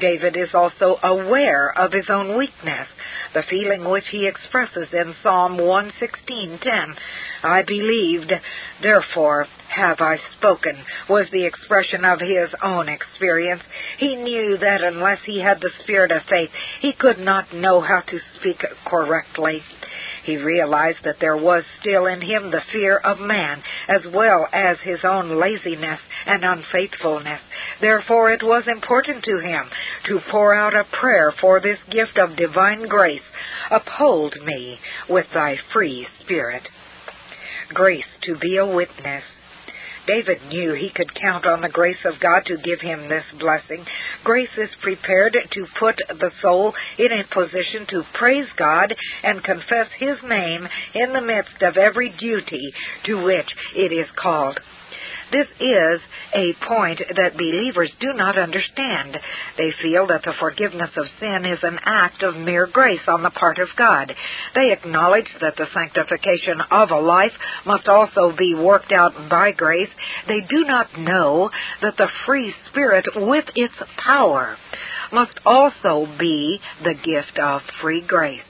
David 0.00 0.36
is 0.36 0.54
also 0.54 0.98
aware 1.02 1.72
of 1.76 1.92
his 1.92 2.08
own 2.08 2.36
weakness, 2.36 2.88
the 3.34 3.42
feeling 3.42 3.88
which 3.88 4.08
he 4.10 4.26
expresses 4.26 4.88
in 4.92 5.14
Psalm 5.22 5.58
116:10. 5.58 6.96
I 7.42 7.62
believed, 7.62 8.32
therefore 8.82 9.46
have 9.68 10.00
I 10.00 10.16
spoken, 10.38 10.76
was 11.08 11.26
the 11.32 11.46
expression 11.46 12.04
of 12.04 12.20
his 12.20 12.48
own 12.62 12.88
experience. 12.88 13.62
He 13.98 14.16
knew 14.16 14.58
that 14.58 14.82
unless 14.82 15.18
he 15.24 15.40
had 15.40 15.60
the 15.60 15.70
spirit 15.82 16.10
of 16.10 16.22
faith, 16.28 16.50
he 16.80 16.92
could 16.92 17.18
not 17.18 17.54
know 17.54 17.80
how 17.80 18.00
to 18.00 18.18
speak 18.38 18.62
correctly. 18.86 19.62
He 20.24 20.36
realized 20.36 20.98
that 21.04 21.20
there 21.20 21.36
was 21.36 21.62
still 21.80 22.06
in 22.06 22.20
him 22.20 22.50
the 22.50 22.62
fear 22.72 22.96
of 22.96 23.20
man, 23.20 23.62
as 23.88 24.02
well 24.12 24.48
as 24.52 24.76
his 24.82 24.98
own 25.04 25.38
laziness 25.38 26.00
and 26.26 26.44
unfaithfulness. 26.44 27.40
Therefore, 27.80 28.32
it 28.32 28.42
was 28.42 28.64
important 28.66 29.22
to 29.24 29.38
him 29.38 29.70
to 30.06 30.20
pour 30.30 30.54
out 30.54 30.74
a 30.74 30.84
prayer 31.00 31.32
for 31.40 31.60
this 31.60 31.78
gift 31.90 32.18
of 32.18 32.36
divine 32.36 32.88
grace. 32.88 33.22
Uphold 33.70 34.34
me 34.44 34.80
with 35.08 35.26
thy 35.32 35.58
free 35.72 36.06
spirit. 36.24 36.62
Grace 37.72 38.04
to 38.22 38.36
be 38.36 38.56
a 38.56 38.66
witness. 38.66 39.22
David 40.06 40.38
knew 40.48 40.72
he 40.72 40.90
could 40.90 41.14
count 41.14 41.46
on 41.46 41.60
the 41.60 41.68
grace 41.68 42.04
of 42.04 42.20
God 42.20 42.44
to 42.46 42.56
give 42.56 42.80
him 42.80 43.08
this 43.08 43.24
blessing. 43.38 43.84
Grace 44.24 44.56
is 44.56 44.70
prepared 44.80 45.36
to 45.50 45.66
put 45.78 45.96
the 46.08 46.30
soul 46.40 46.74
in 46.98 47.08
a 47.12 47.24
position 47.34 47.86
to 47.88 48.02
praise 48.14 48.48
God 48.56 48.94
and 49.22 49.42
confess 49.42 49.88
His 49.98 50.16
name 50.22 50.68
in 50.94 51.12
the 51.12 51.20
midst 51.20 51.62
of 51.62 51.76
every 51.76 52.10
duty 52.10 52.72
to 53.04 53.22
which 53.22 53.48
it 53.74 53.92
is 53.92 54.06
called. 54.16 54.60
This 55.32 55.46
is 55.58 56.00
a 56.34 56.54
point 56.66 57.00
that 57.16 57.36
believers 57.36 57.92
do 58.00 58.12
not 58.12 58.38
understand. 58.38 59.16
They 59.58 59.72
feel 59.82 60.06
that 60.06 60.22
the 60.22 60.34
forgiveness 60.38 60.90
of 60.96 61.06
sin 61.18 61.44
is 61.44 61.58
an 61.62 61.78
act 61.84 62.22
of 62.22 62.36
mere 62.36 62.66
grace 62.66 63.00
on 63.08 63.22
the 63.22 63.30
part 63.30 63.58
of 63.58 63.68
God. 63.76 64.14
They 64.54 64.72
acknowledge 64.72 65.28
that 65.40 65.56
the 65.56 65.66
sanctification 65.74 66.60
of 66.70 66.90
a 66.90 67.00
life 67.00 67.32
must 67.64 67.88
also 67.88 68.34
be 68.36 68.54
worked 68.54 68.92
out 68.92 69.28
by 69.28 69.50
grace. 69.50 69.90
They 70.28 70.40
do 70.40 70.64
not 70.64 70.96
know 70.98 71.50
that 71.82 71.96
the 71.96 72.08
free 72.24 72.54
spirit 72.70 73.06
with 73.16 73.46
its 73.56 73.74
power 73.96 74.56
must 75.12 75.38
also 75.44 76.06
be 76.18 76.60
the 76.84 76.94
gift 76.94 77.38
of 77.38 77.62
free 77.80 78.04
grace. 78.06 78.42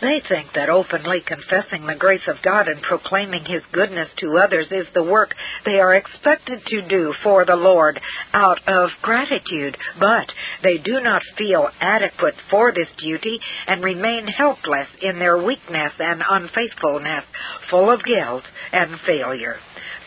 They 0.00 0.20
think 0.28 0.52
that 0.54 0.70
openly 0.70 1.22
confessing 1.26 1.86
the 1.86 1.94
grace 1.94 2.26
of 2.26 2.42
God 2.42 2.68
and 2.68 2.82
proclaiming 2.82 3.44
His 3.44 3.62
goodness 3.72 4.08
to 4.18 4.38
others 4.38 4.66
is 4.70 4.86
the 4.94 5.02
work 5.02 5.34
they 5.64 5.78
are 5.80 5.94
expected 5.94 6.64
to 6.66 6.88
do 6.88 7.14
for 7.22 7.44
the 7.44 7.56
Lord 7.56 8.00
out 8.32 8.60
of 8.66 8.90
gratitude, 9.02 9.76
but 9.98 10.26
they 10.62 10.78
do 10.78 11.00
not 11.00 11.22
feel 11.38 11.68
adequate 11.80 12.34
for 12.50 12.72
this 12.72 12.88
duty 12.98 13.38
and 13.66 13.82
remain 13.82 14.26
helpless 14.26 14.88
in 15.00 15.18
their 15.18 15.42
weakness 15.42 15.92
and 15.98 16.22
unfaithfulness, 16.28 17.24
full 17.70 17.90
of 17.90 18.02
guilt 18.04 18.44
and 18.72 18.98
failure. 19.06 19.56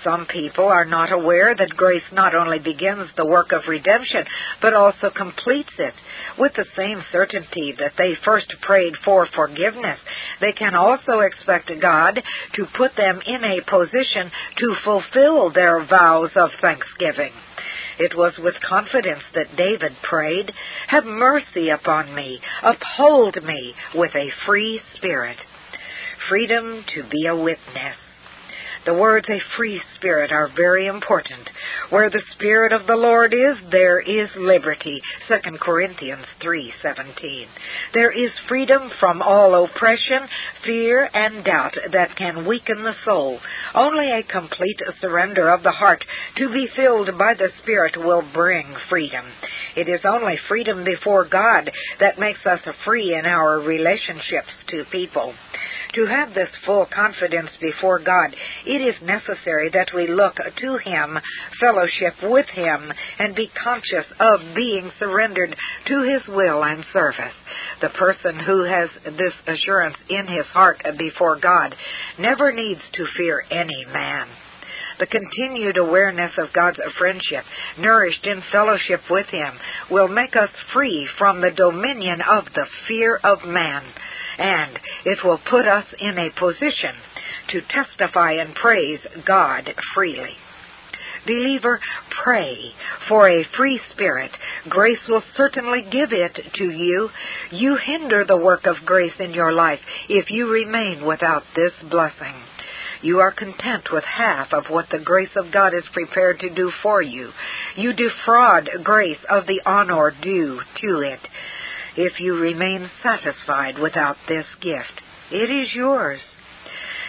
Some 0.04 0.26
people 0.26 0.66
are 0.66 0.86
not 0.86 1.12
aware 1.12 1.56
that 1.56 1.76
grace 1.76 2.04
not 2.12 2.36
only 2.36 2.60
begins 2.60 3.10
the 3.16 3.26
work 3.26 3.52
of 3.52 3.68
redemption, 3.68 4.26
but 4.62 4.74
also 4.74 5.10
completes 5.10 5.74
it. 5.78 5.94
With 6.38 6.54
the 6.56 6.66
same 6.76 7.04
certainty 7.12 7.74
that 7.80 7.94
they 7.98 8.14
first 8.24 8.54
prayed 8.62 8.94
for 9.04 9.28
forgiveness, 9.36 10.00
they 10.40 10.52
can 10.52 10.76
also 10.76 11.20
expect 11.20 11.72
God 11.82 12.22
to 12.54 12.66
put 12.78 12.96
them 12.96 13.22
in 13.26 13.44
a 13.44 13.62
position 13.70 14.32
to 14.58 14.76
fulfill 14.84 15.52
their 15.52 15.86
vows 15.86 16.32
of 16.36 16.50
thanksgiving. 16.62 17.34
It 18.00 18.16
was 18.16 18.34
with 18.38 18.54
confidence 18.62 19.24
that 19.34 19.58
David 19.58 19.94
prayed, 20.04 20.52
Have 20.88 21.06
mercy 21.06 21.70
upon 21.70 22.14
me, 22.14 22.40
uphold 22.62 23.44
me 23.44 23.74
with 23.96 24.12
a 24.16 24.30
free 24.46 24.82
spirit. 24.96 25.38
Freedom 26.30 26.84
to 26.94 27.04
be 27.10 27.26
a 27.26 27.36
witness. 27.36 27.96
The 28.88 28.94
words 28.94 29.28
a 29.30 29.42
free 29.58 29.82
spirit 29.96 30.32
are 30.32 30.48
very 30.56 30.88
important. 30.88 31.50
Where 31.90 32.10
the 32.10 32.24
spirit 32.32 32.72
of 32.72 32.88
the 32.88 32.96
Lord 32.96 33.34
is, 33.34 33.58
there 33.70 34.00
is 34.00 34.30
liberty. 34.38 35.04
2 35.28 35.60
Corinthians 35.60 36.26
3:17. 36.40 37.48
There 37.94 38.12
is 38.12 38.32
freedom 38.48 38.90
from 38.98 39.22
all 39.22 39.66
oppression, 39.66 40.30
fear, 40.64 41.10
and 41.14 41.44
doubt 41.44 41.76
that 41.92 42.16
can 42.16 42.46
weaken 42.46 42.84
the 42.84 42.96
soul. 43.04 43.42
Only 43.76 44.10
a 44.10 44.24
complete 44.24 44.82
surrender 45.02 45.50
of 45.50 45.64
the 45.64 45.72
heart 45.72 46.06
to 46.38 46.48
be 46.50 46.68
filled 46.68 47.18
by 47.18 47.34
the 47.34 47.52
Spirit 47.62 47.98
will 47.98 48.22
bring 48.22 48.74
freedom. 48.88 49.26
It 49.76 49.90
is 49.90 50.06
only 50.06 50.38
freedom 50.48 50.86
before 50.86 51.26
God 51.26 51.70
that 52.00 52.20
makes 52.20 52.46
us 52.46 52.62
free 52.86 53.16
in 53.16 53.26
our 53.26 53.60
relationships 53.60 54.54
to 54.68 54.86
people. 54.86 55.36
To 55.94 56.06
have 56.06 56.34
this 56.34 56.50
full 56.66 56.86
confidence 56.94 57.50
before 57.62 58.00
God, 58.00 58.36
it 58.66 58.82
is 58.82 58.96
necessary 59.02 59.70
that 59.74 59.90
we 59.96 60.08
look 60.08 60.36
to 60.36 60.78
Him, 60.78 61.18
fellowship 61.60 62.16
with 62.24 62.48
Him, 62.48 62.92
and 63.20 63.36
be 63.36 63.50
conscious 63.64 64.06
of 64.20 64.56
being 64.56 64.92
surrendered 65.00 65.56
to 65.88 66.02
His 66.02 66.22
will 66.28 66.64
and 66.64 66.86
service. 66.94 67.34
The 67.82 67.90
person 67.90 68.40
who 68.40 68.64
has 68.64 68.90
this 69.06 69.34
assurance 69.48 69.98
in 70.10 70.28
his 70.28 70.46
heart 70.48 70.82
before 70.98 71.40
God 71.40 71.76
never 72.18 72.52
needs 72.52 72.82
to 72.94 73.06
fear 73.16 73.44
any 73.52 73.86
man. 73.94 74.28
The 75.00 75.06
continued 75.06 75.78
awareness 75.78 76.32
of 76.38 76.54
God's 76.54 76.80
friendship, 76.98 77.44
nourished 77.78 78.26
in 78.26 78.42
fellowship 78.52 79.02
with 79.10 79.28
Him, 79.28 79.54
will 79.92 80.08
make 80.08 80.36
us 80.36 80.50
free 80.74 81.08
from 81.18 81.42
the 81.42 81.52
dominion 81.52 82.20
of 82.22 82.46
the 82.54 82.66
fear 82.88 83.20
of 83.24 83.46
man 83.46 83.84
and 84.38 84.80
it 85.06 85.20
will 85.24 85.40
put 85.50 85.68
us 85.68 85.86
in 86.00 86.18
a 86.18 86.40
position 86.40 86.94
to 87.50 87.62
testify 87.62 88.34
and 88.34 88.54
praise 88.56 89.00
God 89.26 89.70
freely. 89.96 90.36
Believer, 91.26 91.80
pray 92.24 92.72
for 93.10 93.28
a 93.28 93.46
free 93.58 93.80
spirit. 93.92 94.32
Grace 94.70 95.00
will 95.10 95.24
certainly 95.36 95.82
give 95.92 96.14
it 96.14 96.40
to 96.56 96.64
you. 96.64 97.10
You 97.52 97.76
hinder 97.76 98.24
the 98.26 98.38
work 98.38 98.66
of 98.66 98.86
grace 98.86 99.14
in 99.20 99.34
your 99.34 99.52
life 99.52 99.80
if 100.08 100.30
you 100.30 100.50
remain 100.50 101.06
without 101.06 101.44
this 101.56 101.74
blessing. 101.90 102.36
You 103.02 103.20
are 103.20 103.32
content 103.32 103.90
with 103.92 104.04
half 104.04 104.54
of 104.54 104.66
what 104.70 104.90
the 104.90 105.00
grace 105.00 105.36
of 105.36 105.52
God 105.52 105.74
is 105.74 105.84
prepared 105.94 106.40
to 106.40 106.50
do 106.54 106.72
for 106.82 107.02
you. 107.02 107.32
You 107.76 107.94
defraud 107.94 108.70
grace 108.84 109.20
of 109.30 109.46
the 109.46 109.62
honor 109.66 110.12
due 110.22 110.60
to 110.82 111.00
it 111.02 111.20
if 111.96 112.20
you 112.20 112.36
remain 112.36 112.90
satisfied 113.04 113.80
without 113.80 114.18
this 114.28 114.46
gift. 114.62 115.02
It 115.32 115.50
is 115.50 115.74
yours. 115.74 116.22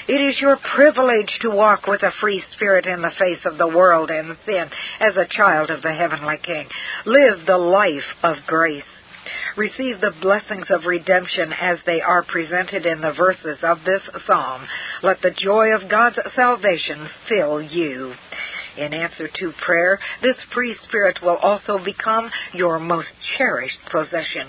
It 0.09 0.23
is 0.23 0.41
your 0.41 0.57
privilege 0.75 1.31
to 1.43 1.51
walk 1.51 1.87
with 1.87 2.03
a 2.03 2.13
free 2.19 2.43
spirit 2.55 2.87
in 2.87 3.03
the 3.03 3.13
face 3.19 3.45
of 3.45 3.59
the 3.59 3.69
world 3.69 4.11
and 4.11 4.39
sin 4.47 4.65
as 5.01 5.15
a 5.17 5.29
child 5.29 5.71
of 5.71 5.83
the 5.83 5.93
Heavenly 5.93 6.39
King. 6.43 6.67
Live 7.05 7.45
the 7.47 7.59
life 7.59 8.09
of 8.23 8.37
grace. 8.47 8.83
Receive 9.59 10.01
the 10.01 10.15
blessings 10.23 10.67
of 10.71 10.87
redemption 10.87 11.53
as 11.53 11.79
they 11.85 12.01
are 12.01 12.23
presented 12.23 12.87
in 12.87 13.01
the 13.01 13.13
verses 13.13 13.59
of 13.65 13.79
this 13.85 14.03
psalm. 14.25 14.63
Let 15.03 15.21
the 15.21 15.33
joy 15.33 15.75
of 15.75 15.91
God's 15.91 16.17
salvation 16.37 17.09
fill 17.29 17.61
you. 17.61 18.15
In 18.77 18.95
answer 18.95 19.27
to 19.27 19.53
prayer, 19.67 19.99
this 20.23 20.37
free 20.55 20.77
spirit 20.87 21.19
will 21.21 21.39
also 21.43 21.81
become 21.85 22.31
your 22.55 22.79
most 22.79 23.09
cherished 23.37 23.81
possession. 23.91 24.47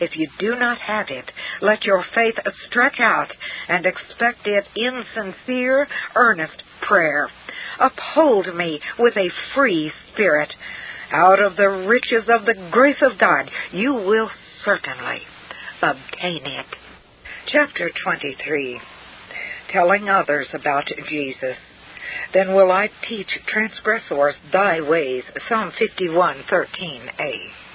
If 0.00 0.16
you 0.16 0.28
do 0.40 0.56
not 0.56 0.78
have 0.78 1.06
it, 1.10 1.30
let 1.62 1.84
your 1.84 2.04
faith 2.12 2.34
stretch 2.66 2.98
out 2.98 3.30
and 3.68 3.86
expect 3.86 4.48
it 4.48 4.64
in 4.74 5.04
sincere, 5.14 5.86
earnest 6.16 6.64
prayer. 6.82 7.28
Uphold 7.78 8.52
me 8.56 8.80
with 8.98 9.16
a 9.16 9.30
free 9.54 9.92
spirit. 10.12 10.52
Out 11.12 11.40
of 11.40 11.56
the 11.56 11.86
riches 11.88 12.28
of 12.28 12.44
the 12.44 12.68
grace 12.72 13.00
of 13.02 13.18
God, 13.18 13.50
you 13.72 13.94
will 13.94 14.28
certainly 14.64 15.20
obtain 15.82 16.46
it. 16.46 16.66
Chapter 17.46 17.90
23 18.04 18.80
Telling 19.72 20.08
Others 20.08 20.48
About 20.52 20.90
Jesus. 21.08 21.56
Then 22.32 22.54
will 22.54 22.70
I 22.70 22.90
teach 23.08 23.28
transgressors 23.46 24.34
thy 24.52 24.80
ways. 24.80 25.24
Psalm 25.48 25.72
51:13a. 25.72 27.67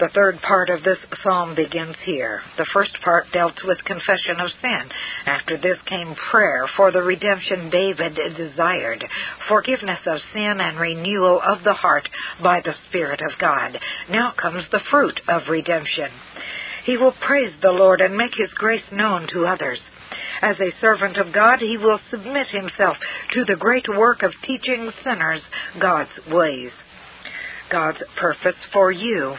The 0.00 0.08
third 0.14 0.40
part 0.40 0.70
of 0.70 0.82
this 0.82 0.96
psalm 1.22 1.54
begins 1.54 1.94
here. 2.06 2.40
The 2.56 2.66
first 2.72 2.96
part 3.04 3.26
dealt 3.34 3.62
with 3.64 3.84
confession 3.84 4.40
of 4.40 4.50
sin. 4.62 4.88
After 5.26 5.58
this 5.58 5.76
came 5.84 6.14
prayer 6.30 6.66
for 6.74 6.90
the 6.90 7.02
redemption 7.02 7.68
David 7.68 8.18
desired, 8.34 9.04
forgiveness 9.46 9.98
of 10.06 10.20
sin 10.32 10.56
and 10.58 10.78
renewal 10.78 11.42
of 11.44 11.64
the 11.64 11.74
heart 11.74 12.08
by 12.42 12.62
the 12.64 12.72
Spirit 12.88 13.20
of 13.20 13.38
God. 13.38 13.78
Now 14.08 14.32
comes 14.40 14.64
the 14.72 14.80
fruit 14.90 15.20
of 15.28 15.42
redemption. 15.50 16.08
He 16.86 16.96
will 16.96 17.12
praise 17.26 17.52
the 17.60 17.72
Lord 17.72 18.00
and 18.00 18.16
make 18.16 18.32
his 18.34 18.50
grace 18.54 18.90
known 18.90 19.28
to 19.34 19.46
others. 19.46 19.80
As 20.40 20.56
a 20.60 20.72
servant 20.80 21.18
of 21.18 21.34
God, 21.34 21.58
he 21.58 21.76
will 21.76 22.00
submit 22.10 22.46
himself 22.46 22.96
to 23.34 23.44
the 23.44 23.56
great 23.56 23.86
work 23.86 24.22
of 24.22 24.32
teaching 24.46 24.90
sinners 25.04 25.42
God's 25.78 26.08
ways. 26.32 26.70
God's 27.70 28.02
purpose 28.18 28.56
for 28.72 28.90
you. 28.90 29.36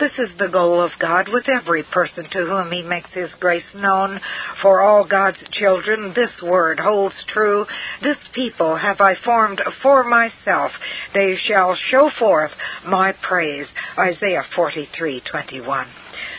This 0.00 0.12
is 0.18 0.28
the 0.38 0.48
goal 0.48 0.80
of 0.80 0.90
God 0.98 1.28
with 1.28 1.48
every 1.48 1.82
person 1.82 2.24
to 2.30 2.46
whom 2.46 2.70
He 2.70 2.82
makes 2.82 3.10
His 3.12 3.30
grace 3.40 3.64
known. 3.74 4.20
For 4.62 4.80
all 4.80 5.04
God's 5.04 5.38
children, 5.52 6.12
this 6.14 6.30
word 6.42 6.80
holds 6.80 7.14
true. 7.32 7.66
This 8.02 8.18
people 8.34 8.76
have 8.76 9.00
I 9.00 9.14
formed 9.24 9.60
for 9.82 10.04
myself. 10.04 10.72
They 11.14 11.36
shall 11.46 11.76
show 11.90 12.10
forth 12.18 12.52
my 12.86 13.12
praise. 13.12 13.66
Isaiah 13.98 14.44
43:21. 14.56 15.86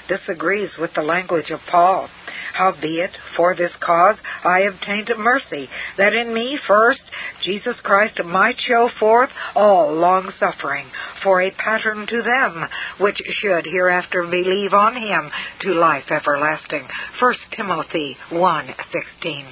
This 0.08 0.22
agrees 0.28 0.70
with 0.78 0.94
the 0.94 1.02
language 1.02 1.50
of 1.52 1.60
Paul. 1.70 2.10
Howbeit, 2.54 3.12
for 3.38 3.56
this 3.56 3.72
cause 3.80 4.18
I 4.44 4.62
obtained 4.62 5.12
mercy, 5.18 5.70
that 5.98 6.14
in 6.14 6.34
me 6.34 6.58
first 6.68 7.02
Jesus 7.44 7.76
Christ 7.84 8.20
might 8.26 8.60
show 8.60 8.90
forth 9.00 9.30
all 9.56 9.94
long 9.94 10.34
suffering, 10.40 10.86
for 11.24 11.42
a 11.42 11.52
pattern 11.52 12.08
to 12.08 12.22
them 12.22 12.66
which 13.00 13.22
should 13.42 13.66
hereafter 13.66 14.24
believe 14.24 14.74
on 14.74 14.96
him 14.96 15.32
to 15.62 15.74
life 15.74 16.12
everlasting. 16.12 16.88
1 17.20 17.36
Timothy 17.52 18.18
1:16. 18.32 19.46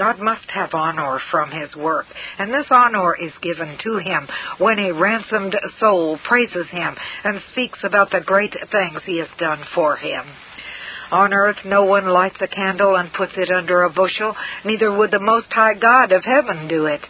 God 0.00 0.18
must 0.18 0.48
have 0.54 0.70
honor 0.72 1.20
from 1.30 1.50
his 1.50 1.76
work, 1.76 2.06
and 2.38 2.50
this 2.50 2.64
honor 2.70 3.14
is 3.14 3.32
given 3.42 3.76
to 3.84 3.98
him 3.98 4.26
when 4.56 4.78
a 4.78 4.94
ransomed 4.94 5.54
soul 5.78 6.18
praises 6.26 6.66
him 6.70 6.96
and 7.22 7.42
speaks 7.52 7.80
about 7.84 8.10
the 8.10 8.22
great 8.24 8.54
things 8.72 9.02
he 9.04 9.18
has 9.18 9.28
done 9.38 9.62
for 9.74 9.96
him. 9.96 10.24
On 11.10 11.34
earth 11.34 11.56
no 11.64 11.84
one 11.84 12.06
lights 12.06 12.36
a 12.40 12.46
candle 12.46 12.94
and 12.96 13.12
puts 13.12 13.32
it 13.36 13.50
under 13.50 13.82
a 13.82 13.90
bushel, 13.90 14.34
neither 14.64 14.92
would 14.92 15.10
the 15.10 15.18
Most 15.18 15.46
High 15.50 15.74
God 15.74 16.12
of 16.12 16.24
heaven 16.24 16.68
do 16.68 16.86
it. 16.86 17.00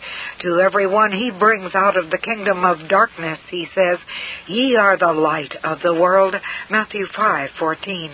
To 0.40 0.60
every 0.60 0.86
one 0.86 1.12
he 1.12 1.30
brings 1.30 1.74
out 1.74 1.98
of 1.98 2.10
the 2.10 2.18
kingdom 2.18 2.64
of 2.64 2.88
darkness, 2.88 3.38
he 3.50 3.66
says, 3.74 3.98
Ye 4.46 4.76
are 4.76 4.96
the 4.96 5.12
light 5.12 5.54
of 5.62 5.78
the 5.82 5.94
world. 5.94 6.34
Matthew 6.70 7.06
5:14. 7.08 8.10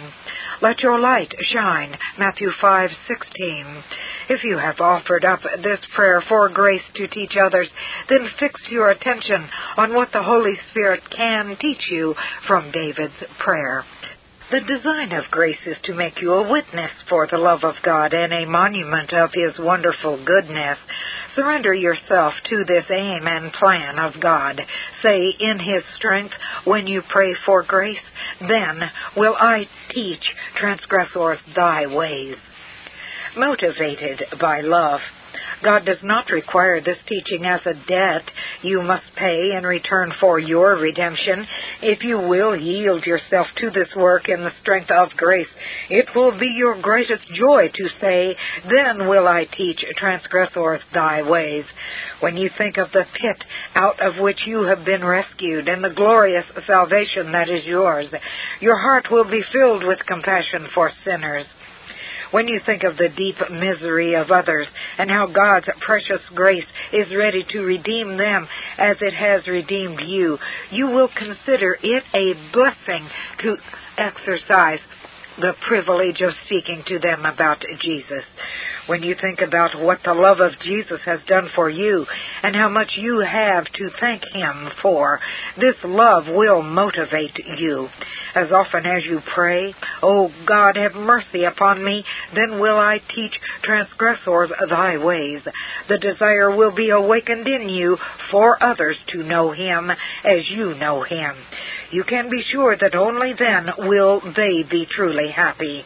Let 0.60 0.80
your 0.80 0.98
light 0.98 1.32
shine. 1.52 1.96
Matthew 2.18 2.50
5:16. 2.50 3.84
If 4.28 4.42
you 4.42 4.58
have 4.58 4.80
offered 4.80 5.24
up 5.24 5.40
this 5.62 5.80
prayer 5.94 6.20
for 6.28 6.48
grace 6.48 6.82
to 6.94 7.06
teach 7.06 7.36
others, 7.36 7.70
then 8.08 8.28
fix 8.40 8.60
your 8.70 8.90
attention 8.90 9.48
on 9.76 9.94
what 9.94 10.10
the 10.12 10.22
Holy 10.22 10.58
Spirit 10.70 11.02
can 11.10 11.56
teach 11.60 11.88
you 11.90 12.14
from 12.46 12.72
David's 12.72 13.22
prayer. 13.38 13.84
The 14.48 14.60
design 14.60 15.10
of 15.10 15.28
grace 15.32 15.58
is 15.66 15.76
to 15.84 15.94
make 15.94 16.20
you 16.22 16.32
a 16.32 16.48
witness 16.48 16.92
for 17.08 17.26
the 17.26 17.36
love 17.36 17.64
of 17.64 17.74
God 17.82 18.12
and 18.12 18.32
a 18.32 18.46
monument 18.46 19.12
of 19.12 19.30
His 19.34 19.58
wonderful 19.58 20.24
goodness. 20.24 20.78
Surrender 21.34 21.74
yourself 21.74 22.32
to 22.48 22.64
this 22.64 22.84
aim 22.88 23.26
and 23.26 23.52
plan 23.52 23.98
of 23.98 24.20
God. 24.20 24.60
Say 25.02 25.34
in 25.40 25.58
His 25.58 25.82
strength 25.96 26.34
when 26.64 26.86
you 26.86 27.02
pray 27.10 27.34
for 27.44 27.64
grace, 27.64 27.98
then 28.40 28.82
will 29.16 29.34
I 29.36 29.68
teach 29.92 30.22
transgressors 30.54 31.38
thy 31.56 31.86
ways. 31.86 32.36
Motivated 33.36 34.22
by 34.40 34.60
love. 34.60 35.00
God 35.62 35.84
does 35.84 36.02
not 36.02 36.30
require 36.30 36.80
this 36.80 36.98
teaching 37.08 37.44
as 37.46 37.60
a 37.64 37.74
debt 37.88 38.22
you 38.62 38.82
must 38.82 39.04
pay 39.16 39.56
in 39.56 39.64
return 39.64 40.12
for 40.20 40.38
your 40.38 40.76
redemption. 40.76 41.46
If 41.82 42.02
you 42.02 42.18
will 42.18 42.56
yield 42.56 43.06
yourself 43.06 43.46
to 43.58 43.70
this 43.70 43.88
work 43.96 44.28
in 44.28 44.40
the 44.40 44.52
strength 44.62 44.90
of 44.90 45.10
grace, 45.16 45.48
it 45.90 46.06
will 46.14 46.38
be 46.38 46.52
your 46.56 46.80
greatest 46.80 47.26
joy 47.34 47.68
to 47.74 47.88
say, 48.00 48.36
Then 48.68 49.08
will 49.08 49.26
I 49.26 49.46
teach 49.56 49.80
transgressors 49.96 50.80
thy 50.92 51.22
ways. 51.22 51.64
When 52.20 52.36
you 52.36 52.50
think 52.56 52.76
of 52.76 52.92
the 52.92 53.04
pit 53.20 53.44
out 53.74 54.00
of 54.00 54.20
which 54.20 54.40
you 54.46 54.62
have 54.64 54.84
been 54.84 55.04
rescued 55.04 55.68
and 55.68 55.82
the 55.82 55.90
glorious 55.90 56.46
salvation 56.66 57.32
that 57.32 57.48
is 57.48 57.64
yours, 57.64 58.06
your 58.60 58.78
heart 58.78 59.10
will 59.10 59.28
be 59.30 59.42
filled 59.52 59.84
with 59.84 59.98
compassion 60.06 60.66
for 60.74 60.90
sinners. 61.04 61.46
When 62.30 62.48
you 62.48 62.60
think 62.64 62.82
of 62.82 62.96
the 62.96 63.08
deep 63.16 63.36
misery 63.50 64.14
of 64.14 64.30
others 64.30 64.66
and 64.98 65.10
how 65.10 65.26
God's 65.26 65.66
precious 65.84 66.20
grace 66.34 66.64
is 66.92 67.06
ready 67.16 67.44
to 67.50 67.60
redeem 67.60 68.16
them 68.16 68.48
as 68.78 68.96
it 69.00 69.14
has 69.14 69.46
redeemed 69.46 70.00
you, 70.06 70.38
you 70.70 70.88
will 70.88 71.08
consider 71.08 71.76
it 71.82 72.04
a 72.14 72.34
blessing 72.52 73.08
to 73.42 73.56
exercise 73.98 74.80
the 75.40 75.52
privilege 75.68 76.20
of 76.22 76.32
speaking 76.46 76.82
to 76.86 76.98
them 76.98 77.24
about 77.24 77.62
Jesus 77.80 78.24
when 78.86 79.02
you 79.02 79.14
think 79.20 79.40
about 79.40 79.80
what 79.80 79.98
the 80.04 80.14
love 80.14 80.40
of 80.40 80.52
Jesus 80.62 81.00
has 81.04 81.20
done 81.28 81.48
for 81.54 81.68
you 81.68 82.06
and 82.42 82.54
how 82.54 82.68
much 82.68 82.92
you 82.96 83.20
have 83.20 83.64
to 83.64 83.90
thank 84.00 84.22
Him 84.32 84.68
for. 84.82 85.20
This 85.58 85.74
love 85.84 86.24
will 86.28 86.62
motivate 86.62 87.36
you. 87.58 87.88
As 88.34 88.52
often 88.52 88.84
as 88.84 89.04
you 89.04 89.20
pray, 89.34 89.74
Oh 90.02 90.30
God, 90.46 90.76
have 90.76 90.94
mercy 90.94 91.44
upon 91.44 91.82
me, 91.82 92.04
then 92.34 92.60
will 92.60 92.76
I 92.76 93.00
teach 93.14 93.32
transgressors 93.62 94.50
thy 94.68 94.98
ways. 94.98 95.40
The 95.88 95.98
desire 95.98 96.54
will 96.54 96.74
be 96.74 96.90
awakened 96.90 97.48
in 97.48 97.68
you 97.68 97.96
for 98.30 98.62
others 98.62 98.96
to 99.08 99.22
know 99.22 99.52
Him 99.52 99.90
as 99.90 100.48
you 100.50 100.74
know 100.74 101.02
Him. 101.02 101.34
You 101.90 102.04
can 102.04 102.28
be 102.28 102.42
sure 102.52 102.76
that 102.76 102.94
only 102.94 103.32
then 103.38 103.68
will 103.78 104.20
they 104.20 104.64
be 104.68 104.86
truly 104.90 105.30
happy 105.30 105.84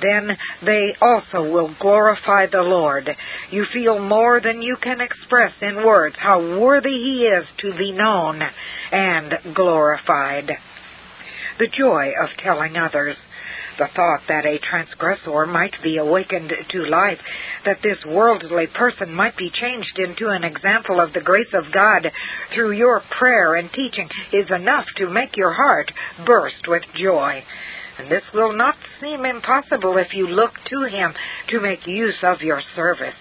then 0.00 0.36
they 0.64 0.94
also 1.00 1.50
will 1.50 1.74
glorify 1.80 2.46
the 2.46 2.62
Lord. 2.62 3.08
You 3.50 3.64
feel 3.72 3.98
more 3.98 4.40
than 4.40 4.62
you 4.62 4.76
can 4.82 5.00
express 5.00 5.52
in 5.60 5.76
words 5.76 6.16
how 6.18 6.40
worthy 6.60 6.90
He 6.90 7.26
is 7.26 7.44
to 7.58 7.76
be 7.76 7.92
known 7.92 8.42
and 8.92 9.54
glorified. 9.54 10.50
The 11.58 11.68
joy 11.68 12.12
of 12.22 12.30
telling 12.38 12.76
others. 12.76 13.16
The 13.76 13.88
thought 13.96 14.20
that 14.28 14.46
a 14.46 14.58
transgressor 14.58 15.46
might 15.46 15.74
be 15.82 15.96
awakened 15.96 16.52
to 16.70 16.86
life, 16.86 17.18
that 17.64 17.82
this 17.82 17.98
worldly 18.06 18.68
person 18.68 19.12
might 19.12 19.36
be 19.36 19.50
changed 19.50 19.98
into 19.98 20.28
an 20.28 20.44
example 20.44 21.00
of 21.00 21.12
the 21.12 21.20
grace 21.20 21.52
of 21.52 21.72
God 21.72 22.08
through 22.54 22.72
your 22.72 23.02
prayer 23.18 23.56
and 23.56 23.72
teaching 23.72 24.08
is 24.32 24.48
enough 24.50 24.86
to 24.98 25.10
make 25.10 25.36
your 25.36 25.52
heart 25.52 25.90
burst 26.24 26.68
with 26.68 26.84
joy. 26.94 27.42
And 27.98 28.10
this 28.10 28.22
will 28.32 28.56
not 28.56 28.74
seem 29.00 29.24
impossible 29.24 29.96
if 29.98 30.14
you 30.14 30.26
look 30.26 30.52
to 30.70 30.82
Him 30.84 31.14
to 31.48 31.60
make 31.60 31.86
use 31.86 32.16
of 32.22 32.40
your 32.40 32.60
service. 32.74 33.14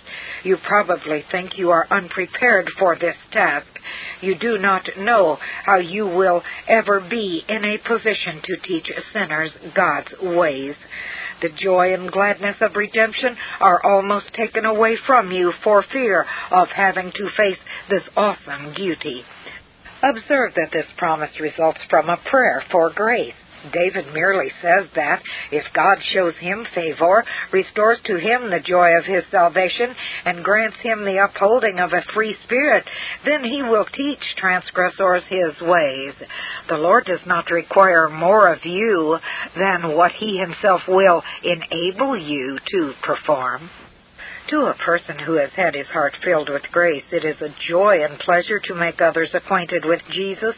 You 0.43 0.57
probably 0.57 1.23
think 1.31 1.57
you 1.57 1.69
are 1.69 1.87
unprepared 1.89 2.67
for 2.77 2.97
this 2.97 3.15
task. 3.31 3.67
You 4.21 4.35
do 4.35 4.57
not 4.57 4.83
know 4.97 5.37
how 5.65 5.77
you 5.77 6.05
will 6.05 6.41
ever 6.67 6.99
be 7.01 7.43
in 7.47 7.63
a 7.63 7.77
position 7.77 8.41
to 8.43 8.67
teach 8.67 8.87
sinners 9.13 9.51
God's 9.75 10.13
ways. 10.21 10.75
The 11.41 11.49
joy 11.49 11.93
and 11.93 12.11
gladness 12.11 12.55
of 12.61 12.75
redemption 12.75 13.35
are 13.59 13.83
almost 13.83 14.33
taken 14.33 14.65
away 14.65 14.97
from 15.05 15.31
you 15.31 15.51
for 15.63 15.83
fear 15.91 16.25
of 16.51 16.69
having 16.69 17.11
to 17.11 17.29
face 17.37 17.59
this 17.89 18.03
awesome 18.15 18.73
duty. 18.73 19.23
Observe 20.01 20.53
that 20.55 20.71
this 20.71 20.85
promise 20.97 21.31
results 21.39 21.79
from 21.89 22.09
a 22.09 22.17
prayer 22.29 22.63
for 22.71 22.91
grace. 22.93 23.33
David 23.71 24.13
merely 24.13 24.51
says 24.61 24.87
that 24.95 25.21
if 25.51 25.63
God 25.73 25.97
shows 26.13 26.33
him 26.39 26.65
favor, 26.73 27.23
restores 27.51 27.99
to 28.05 28.17
him 28.17 28.49
the 28.49 28.59
joy 28.59 28.97
of 28.97 29.05
his 29.05 29.23
salvation, 29.31 29.95
and 30.25 30.43
grants 30.43 30.77
him 30.81 31.05
the 31.05 31.23
upholding 31.23 31.79
of 31.79 31.93
a 31.93 32.03
free 32.13 32.35
spirit, 32.43 32.83
then 33.25 33.43
he 33.43 33.61
will 33.63 33.85
teach 33.85 34.19
transgressors 34.37 35.23
his 35.29 35.61
ways. 35.61 36.13
The 36.69 36.77
Lord 36.77 37.05
does 37.05 37.25
not 37.25 37.49
require 37.51 38.09
more 38.09 38.51
of 38.51 38.65
you 38.65 39.17
than 39.57 39.95
what 39.95 40.11
he 40.11 40.37
himself 40.37 40.81
will 40.87 41.21
enable 41.43 42.17
you 42.17 42.57
to 42.71 42.93
perform. 43.03 43.69
To 44.49 44.65
a 44.65 44.73
person 44.73 45.17
who 45.19 45.33
has 45.35 45.51
had 45.55 45.73
his 45.73 45.87
heart 45.87 46.13
filled 46.21 46.49
with 46.49 46.63
grace, 46.71 47.05
it 47.11 47.23
is 47.23 47.39
a 47.41 47.55
joy 47.69 48.03
and 48.03 48.19
pleasure 48.19 48.59
to 48.59 48.75
make 48.75 48.99
others 48.99 49.29
acquainted 49.33 49.85
with 49.85 50.01
Jesus. 50.11 50.53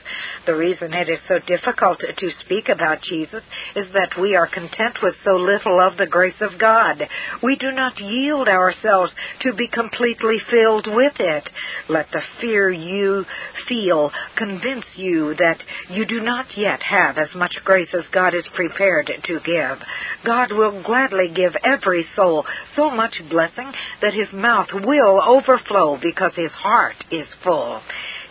The 0.47 0.55
reason 0.55 0.91
it 0.91 1.07
is 1.07 1.19
so 1.27 1.37
difficult 1.45 1.99
to 1.99 2.29
speak 2.43 2.67
about 2.67 3.03
Jesus 3.03 3.43
is 3.75 3.85
that 3.93 4.19
we 4.19 4.35
are 4.35 4.47
content 4.47 4.97
with 5.03 5.13
so 5.23 5.35
little 5.35 5.79
of 5.79 5.97
the 5.97 6.07
grace 6.07 6.41
of 6.41 6.59
God. 6.59 7.07
We 7.43 7.57
do 7.57 7.71
not 7.71 7.99
yield 7.99 8.47
ourselves 8.47 9.11
to 9.41 9.53
be 9.53 9.67
completely 9.67 10.39
filled 10.49 10.87
with 10.87 11.13
it. 11.19 11.47
Let 11.87 12.07
the 12.11 12.23
fear 12.41 12.71
you 12.71 13.23
feel 13.67 14.11
convince 14.35 14.85
you 14.95 15.35
that 15.35 15.59
you 15.91 16.05
do 16.05 16.21
not 16.21 16.47
yet 16.57 16.81
have 16.81 17.17
as 17.19 17.29
much 17.35 17.53
grace 17.63 17.89
as 17.93 18.03
God 18.11 18.33
is 18.33 18.45
prepared 18.55 19.11
to 19.25 19.39
give. 19.45 19.77
God 20.25 20.51
will 20.51 20.83
gladly 20.83 21.31
give 21.33 21.53
every 21.63 22.05
soul 22.15 22.45
so 22.75 22.89
much 22.89 23.13
blessing 23.29 23.71
that 24.01 24.13
his 24.13 24.31
mouth 24.33 24.67
will 24.73 25.21
overflow 25.27 25.97
because 26.01 26.31
his 26.35 26.51
heart 26.51 26.95
is 27.11 27.27
full. 27.43 27.81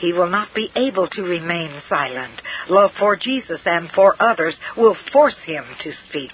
He 0.01 0.13
will 0.13 0.29
not 0.29 0.55
be 0.55 0.69
able 0.77 1.09
to 1.09 1.23
remain 1.23 1.71
silent. 1.89 2.41
Love 2.69 2.91
for 2.99 3.17
Jesus 3.17 3.61
and 3.65 3.91
for 3.95 4.15
others 4.21 4.55
will 4.77 4.97
force 5.13 5.37
him 5.47 5.65
to 5.83 5.93
speak 6.09 6.31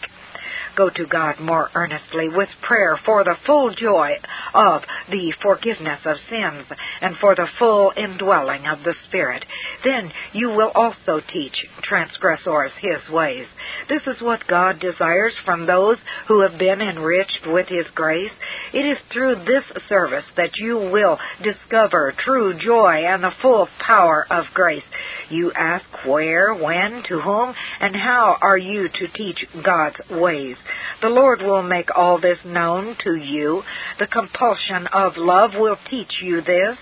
go 0.76 0.90
to 0.90 1.06
God 1.06 1.40
more 1.40 1.70
earnestly 1.74 2.28
with 2.28 2.48
prayer 2.62 2.98
for 3.04 3.24
the 3.24 3.36
full 3.46 3.74
joy 3.74 4.16
of 4.54 4.82
the 5.10 5.32
forgiveness 5.42 6.00
of 6.04 6.16
sins 6.28 6.66
and 7.00 7.16
for 7.20 7.34
the 7.34 7.48
full 7.58 7.92
indwelling 7.96 8.66
of 8.66 8.78
the 8.84 8.94
Spirit. 9.08 9.44
Then 9.84 10.12
you 10.32 10.48
will 10.48 10.70
also 10.74 11.20
teach 11.32 11.54
transgressors 11.82 12.70
His 12.80 13.10
ways. 13.10 13.46
This 13.88 14.02
is 14.06 14.22
what 14.22 14.46
God 14.46 14.80
desires 14.80 15.34
from 15.44 15.66
those 15.66 15.96
who 16.28 16.42
have 16.42 16.58
been 16.58 16.80
enriched 16.80 17.46
with 17.46 17.66
His 17.68 17.86
grace. 17.94 18.32
It 18.72 18.86
is 18.86 18.98
through 19.12 19.44
this 19.44 19.64
service 19.88 20.24
that 20.36 20.56
you 20.56 20.76
will 20.76 21.18
discover 21.42 22.14
true 22.24 22.58
joy 22.58 23.02
and 23.06 23.22
the 23.22 23.32
full 23.42 23.68
power 23.86 24.26
of 24.30 24.44
grace. 24.54 24.82
You 25.30 25.52
ask 25.52 25.84
where, 26.06 26.54
when, 26.54 27.02
to 27.08 27.20
whom, 27.20 27.54
and 27.80 27.94
how 27.94 28.36
are 28.40 28.58
you 28.58 28.88
to 28.88 29.08
teach 29.14 29.38
God's 29.64 29.96
ways. 30.10 30.56
The 31.02 31.08
Lord 31.08 31.40
will 31.40 31.62
make 31.62 31.88
all 31.96 32.20
this 32.20 32.38
known 32.44 32.96
to 33.04 33.16
you. 33.16 33.62
The 33.98 34.06
compulsion 34.06 34.86
of 34.88 35.16
love 35.16 35.52
will 35.58 35.78
teach 35.88 36.12
you 36.22 36.42
this. 36.42 36.76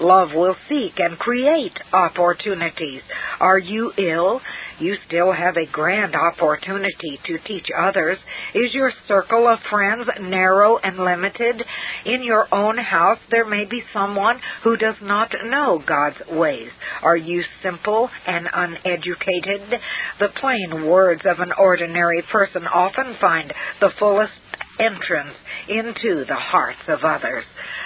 Love 0.00 0.28
will 0.34 0.56
seek 0.68 0.98
and 0.98 1.18
create 1.18 1.78
opportunities. 1.92 3.02
Are 3.40 3.58
you 3.58 3.92
ill? 3.96 4.40
You 4.80 4.96
still 5.06 5.32
have 5.32 5.56
a 5.56 5.70
grand 5.70 6.14
opportunity 6.14 7.20
to 7.26 7.38
teach 7.46 7.66
others. 7.78 8.18
Is 8.54 8.74
your 8.74 8.92
circle 9.06 9.46
of 9.46 9.58
friends 9.70 10.08
narrow 10.20 10.78
and 10.78 10.98
limited? 10.98 11.62
In 12.04 12.22
your 12.22 12.52
own 12.52 12.76
house, 12.78 13.18
there 13.30 13.44
may 13.44 13.64
be 13.64 13.82
someone 13.92 14.40
who 14.62 14.76
does 14.76 14.96
not 15.00 15.30
know 15.44 15.82
God's 15.86 16.16
ways. 16.30 16.70
Are 17.02 17.16
you 17.16 17.42
simple 17.62 18.10
and 18.26 18.48
uneducated? 18.52 19.80
The 20.18 20.28
plain 20.40 20.86
words 20.86 21.22
of 21.24 21.38
an 21.38 21.52
ordinary 21.58 22.22
person 22.32 22.66
often 22.66 23.16
find 23.20 23.52
the 23.80 23.90
fullest 23.98 24.32
entrance 24.78 25.34
into 25.68 26.24
the 26.26 26.36
hearts 26.36 26.80
of 26.88 27.04
others. 27.04 27.44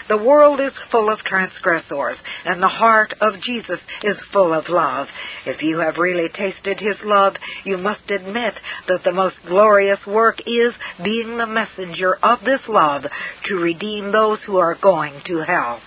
The 0.09 0.17
world 0.17 0.61
is 0.61 0.73
full 0.91 1.11
of 1.13 1.19
transgressors, 1.21 2.17
and 2.45 2.63
the 2.63 2.69
heart 2.69 3.15
of 3.21 3.41
Jesus 3.43 3.79
is 4.03 4.17
full 4.33 4.55
of 4.55 4.65
love. 4.69 5.07
If 5.47 5.63
you 5.63 5.79
have 5.79 5.97
really 5.99 6.29
tasted 6.29 6.79
his 6.81 6.97
love, 7.05 7.35
you 7.65 7.77
must 7.77 8.11
admit 8.11 8.55
that 8.89 9.05
the 9.05 9.13
most 9.13 9.37
glorious 9.47 10.01
work 10.07 10.41
is 10.47 10.73
being 11.05 11.37
the 11.37 11.47
messenger 11.47 12.17
of 12.23 12.41
this 12.41 12.61
love 12.69 13.03
to 13.49 13.55
redeem 13.57 14.13
those 14.13 14.39
who 14.47 14.57
are 14.57 14.77
going 14.81 15.21
to 15.27 15.43
hell. 15.47 15.81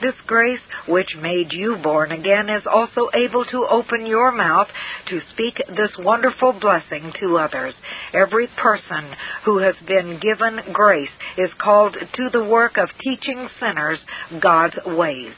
This 0.00 0.14
grace 0.26 0.60
which 0.86 1.16
made 1.20 1.52
you 1.52 1.76
born 1.82 2.12
again 2.12 2.48
is 2.48 2.62
also 2.72 3.08
able 3.14 3.44
to 3.46 3.66
open 3.68 4.06
your 4.06 4.30
mouth 4.30 4.68
to 5.08 5.20
speak 5.32 5.56
this 5.68 5.90
wonderful 5.98 6.52
blessing 6.52 7.12
to 7.20 7.38
others. 7.38 7.74
Every 8.14 8.48
person 8.62 9.12
who 9.44 9.58
has 9.58 9.74
been 9.86 10.20
given 10.20 10.47
grace 10.72 11.10
is 11.36 11.50
called 11.58 11.94
to 11.94 12.30
the 12.30 12.44
work 12.44 12.76
of 12.76 12.88
teaching 13.00 13.48
sinners 13.60 13.98
God's 14.40 14.76
ways. 14.86 15.32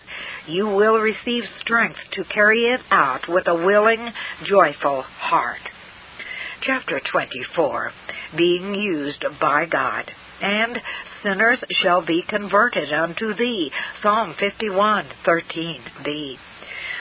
You 0.46 0.66
will 0.66 0.98
receive 0.98 1.44
strength 1.60 1.98
to 2.12 2.24
carry 2.24 2.64
it 2.74 2.80
out 2.90 3.28
with 3.28 3.46
a 3.46 3.54
willing, 3.54 4.08
joyful 4.44 5.02
heart. 5.02 5.60
Chapter 6.62 7.00
24 7.10 7.92
Being 8.36 8.74
Used 8.74 9.24
by 9.40 9.66
God 9.66 10.10
and 10.42 10.78
sinners 11.22 11.58
shall 11.82 12.04
be 12.04 12.22
converted 12.28 12.92
unto 12.92 13.34
thee. 13.34 13.70
Psalm 14.02 14.34
51:13b. 14.40 16.38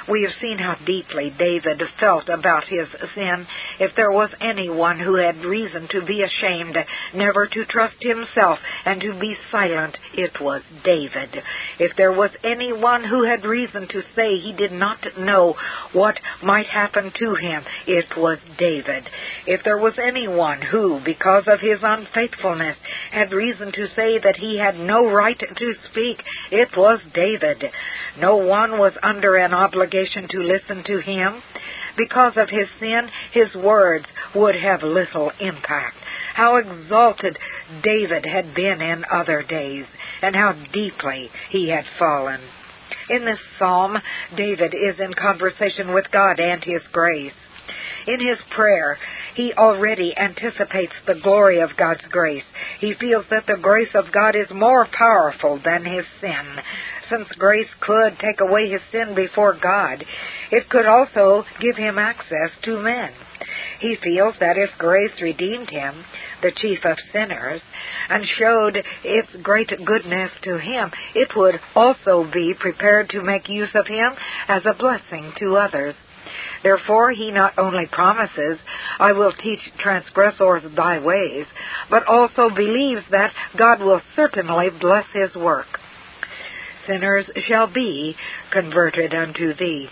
We 0.09 0.23
have 0.23 0.31
seen 0.41 0.57
how 0.57 0.75
deeply 0.85 1.31
David 1.37 1.81
felt 1.99 2.29
about 2.29 2.63
his 2.63 2.87
sin. 3.13 3.45
If 3.79 3.95
there 3.95 4.11
was 4.11 4.31
anyone 4.41 4.97
who 4.97 5.15
had 5.15 5.45
reason 5.45 5.87
to 5.91 6.01
be 6.01 6.23
ashamed, 6.23 6.75
never 7.13 7.45
to 7.45 7.65
trust 7.65 7.97
himself, 8.01 8.57
and 8.85 8.99
to 9.01 9.13
be 9.19 9.37
silent, 9.51 9.97
it 10.15 10.41
was 10.41 10.63
David. 10.83 11.29
If 11.77 11.95
there 11.95 12.11
was 12.11 12.31
anyone 12.43 13.03
who 13.03 13.23
had 13.23 13.45
reason 13.45 13.87
to 13.87 14.01
say 14.15 14.37
he 14.37 14.53
did 14.57 14.71
not 14.71 14.97
know 15.19 15.55
what 15.93 16.19
might 16.41 16.67
happen 16.67 17.11
to 17.19 17.35
him, 17.35 17.63
it 17.85 18.07
was 18.17 18.39
David. 18.57 19.07
If 19.45 19.63
there 19.63 19.77
was 19.77 19.93
anyone 20.01 20.61
who, 20.61 21.01
because 21.05 21.43
of 21.45 21.59
his 21.59 21.79
unfaithfulness, 21.83 22.77
had 23.11 23.31
reason 23.31 23.71
to 23.73 23.87
say 23.95 24.17
that 24.17 24.37
he 24.37 24.57
had 24.57 24.75
no 24.79 25.11
right 25.11 25.39
to 25.39 25.73
speak, 25.91 26.23
it 26.51 26.69
was 26.75 26.99
David. 27.13 27.63
No 28.19 28.37
one 28.37 28.79
was 28.79 28.93
under 29.03 29.35
an 29.35 29.53
obligation 29.53 29.98
to 30.29 30.39
listen 30.39 30.83
to 30.85 30.99
him. 30.99 31.41
Because 31.97 32.33
of 32.37 32.49
his 32.49 32.67
sin, 32.79 33.09
his 33.33 33.53
words 33.55 34.05
would 34.35 34.55
have 34.55 34.83
little 34.83 35.31
impact. 35.39 35.97
How 36.35 36.57
exalted 36.57 37.37
David 37.83 38.25
had 38.25 38.53
been 38.55 38.81
in 38.81 39.03
other 39.11 39.43
days, 39.43 39.85
and 40.21 40.35
how 40.35 40.53
deeply 40.71 41.29
he 41.49 41.69
had 41.69 41.85
fallen. 41.97 42.39
In 43.09 43.25
this 43.25 43.39
psalm, 43.57 43.97
David 44.37 44.73
is 44.75 44.99
in 44.99 45.13
conversation 45.15 45.93
with 45.93 46.05
God 46.11 46.39
and 46.39 46.63
His 46.63 46.81
grace. 46.91 47.33
In 48.07 48.19
his 48.19 48.37
prayer, 48.55 48.97
he 49.35 49.53
already 49.53 50.13
anticipates 50.17 50.93
the 51.05 51.19
glory 51.21 51.59
of 51.59 51.77
God's 51.77 52.05
grace. 52.09 52.43
He 52.79 52.93
feels 52.99 53.25
that 53.29 53.45
the 53.47 53.57
grace 53.61 53.93
of 53.93 54.11
God 54.11 54.35
is 54.35 54.49
more 54.51 54.87
powerful 54.91 55.59
than 55.63 55.85
his 55.85 56.05
sin. 56.21 56.45
Since 57.09 57.27
grace 57.37 57.69
could 57.81 58.19
take 58.19 58.41
away 58.41 58.69
his 58.69 58.81
sin 58.91 59.15
before 59.15 59.53
God, 59.61 60.03
it 60.51 60.69
could 60.69 60.85
also 60.85 61.43
give 61.59 61.75
him 61.75 61.97
access 61.97 62.51
to 62.63 62.79
men. 62.79 63.11
He 63.79 63.95
feels 64.03 64.35
that 64.39 64.57
if 64.57 64.69
grace 64.77 65.21
redeemed 65.21 65.69
him, 65.69 66.03
the 66.41 66.51
chief 66.51 66.79
of 66.83 66.97
sinners, 67.13 67.61
and 68.09 68.25
showed 68.37 68.83
its 69.03 69.29
great 69.41 69.71
goodness 69.85 70.31
to 70.43 70.57
him, 70.57 70.91
it 71.15 71.29
would 71.35 71.59
also 71.75 72.29
be 72.31 72.53
prepared 72.53 73.09
to 73.09 73.23
make 73.23 73.47
use 73.47 73.73
of 73.75 73.87
him 73.87 74.11
as 74.47 74.63
a 74.65 74.73
blessing 74.73 75.33
to 75.39 75.57
others. 75.57 75.95
Therefore 76.63 77.11
he 77.11 77.31
not 77.31 77.57
only 77.57 77.85
promises, 77.85 78.57
I 78.99 79.13
will 79.13 79.33
teach 79.33 79.59
transgressors 79.79 80.63
thy 80.75 80.99
ways, 80.99 81.45
but 81.89 82.07
also 82.07 82.49
believes 82.49 83.03
that 83.11 83.31
God 83.57 83.79
will 83.79 84.01
certainly 84.15 84.69
bless 84.69 85.05
his 85.13 85.35
work. 85.35 85.67
Sinners 86.87 87.29
shall 87.47 87.67
be 87.67 88.15
converted 88.51 89.13
unto 89.13 89.53
thee. 89.53 89.89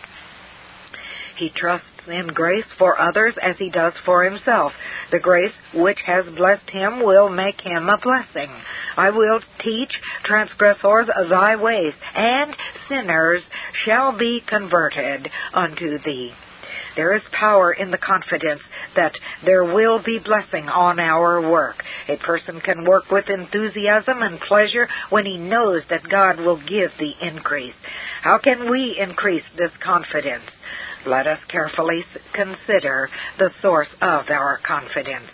He 1.37 1.49
trusts 1.55 1.87
in 2.07 2.27
grace 2.27 2.65
for 2.77 2.99
others 2.99 3.35
as 3.41 3.55
he 3.57 3.69
does 3.69 3.93
for 4.05 4.23
himself. 4.23 4.71
The 5.11 5.19
grace 5.19 5.53
which 5.73 5.99
has 6.05 6.25
blessed 6.35 6.69
him 6.69 7.03
will 7.03 7.29
make 7.29 7.61
him 7.61 7.89
a 7.89 7.97
blessing. 7.97 8.51
I 8.95 9.11
will 9.11 9.39
teach 9.63 9.91
transgressors 10.23 11.07
thy 11.29 11.55
ways, 11.55 11.93
and 12.15 12.55
sinners 12.89 13.43
shall 13.85 14.17
be 14.17 14.41
converted 14.47 15.29
unto 15.53 15.99
thee. 16.03 16.33
There 16.95 17.13
is 17.13 17.21
power 17.31 17.71
in 17.71 17.91
the 17.91 17.99
confidence 17.99 18.61
that 18.95 19.13
there 19.45 19.63
will 19.63 20.01
be 20.03 20.17
blessing 20.17 20.67
on 20.67 20.99
our 20.99 21.39
work. 21.47 21.75
A 22.09 22.17
person 22.17 22.59
can 22.59 22.85
work 22.85 23.11
with 23.11 23.29
enthusiasm 23.29 24.23
and 24.23 24.39
pleasure 24.39 24.89
when 25.11 25.25
he 25.27 25.37
knows 25.37 25.83
that 25.91 26.09
God 26.09 26.39
will 26.39 26.57
give 26.57 26.89
the 26.97 27.13
increase. 27.21 27.75
How 28.23 28.39
can 28.39 28.71
we 28.71 28.97
increase 28.99 29.43
this 29.55 29.71
confidence? 29.83 30.43
Let 31.07 31.27
us 31.27 31.39
carefully 31.49 32.03
consider 32.33 33.09
the 33.39 33.49
source 33.61 33.87
of 34.01 34.29
our 34.29 34.59
confidence. 34.65 35.31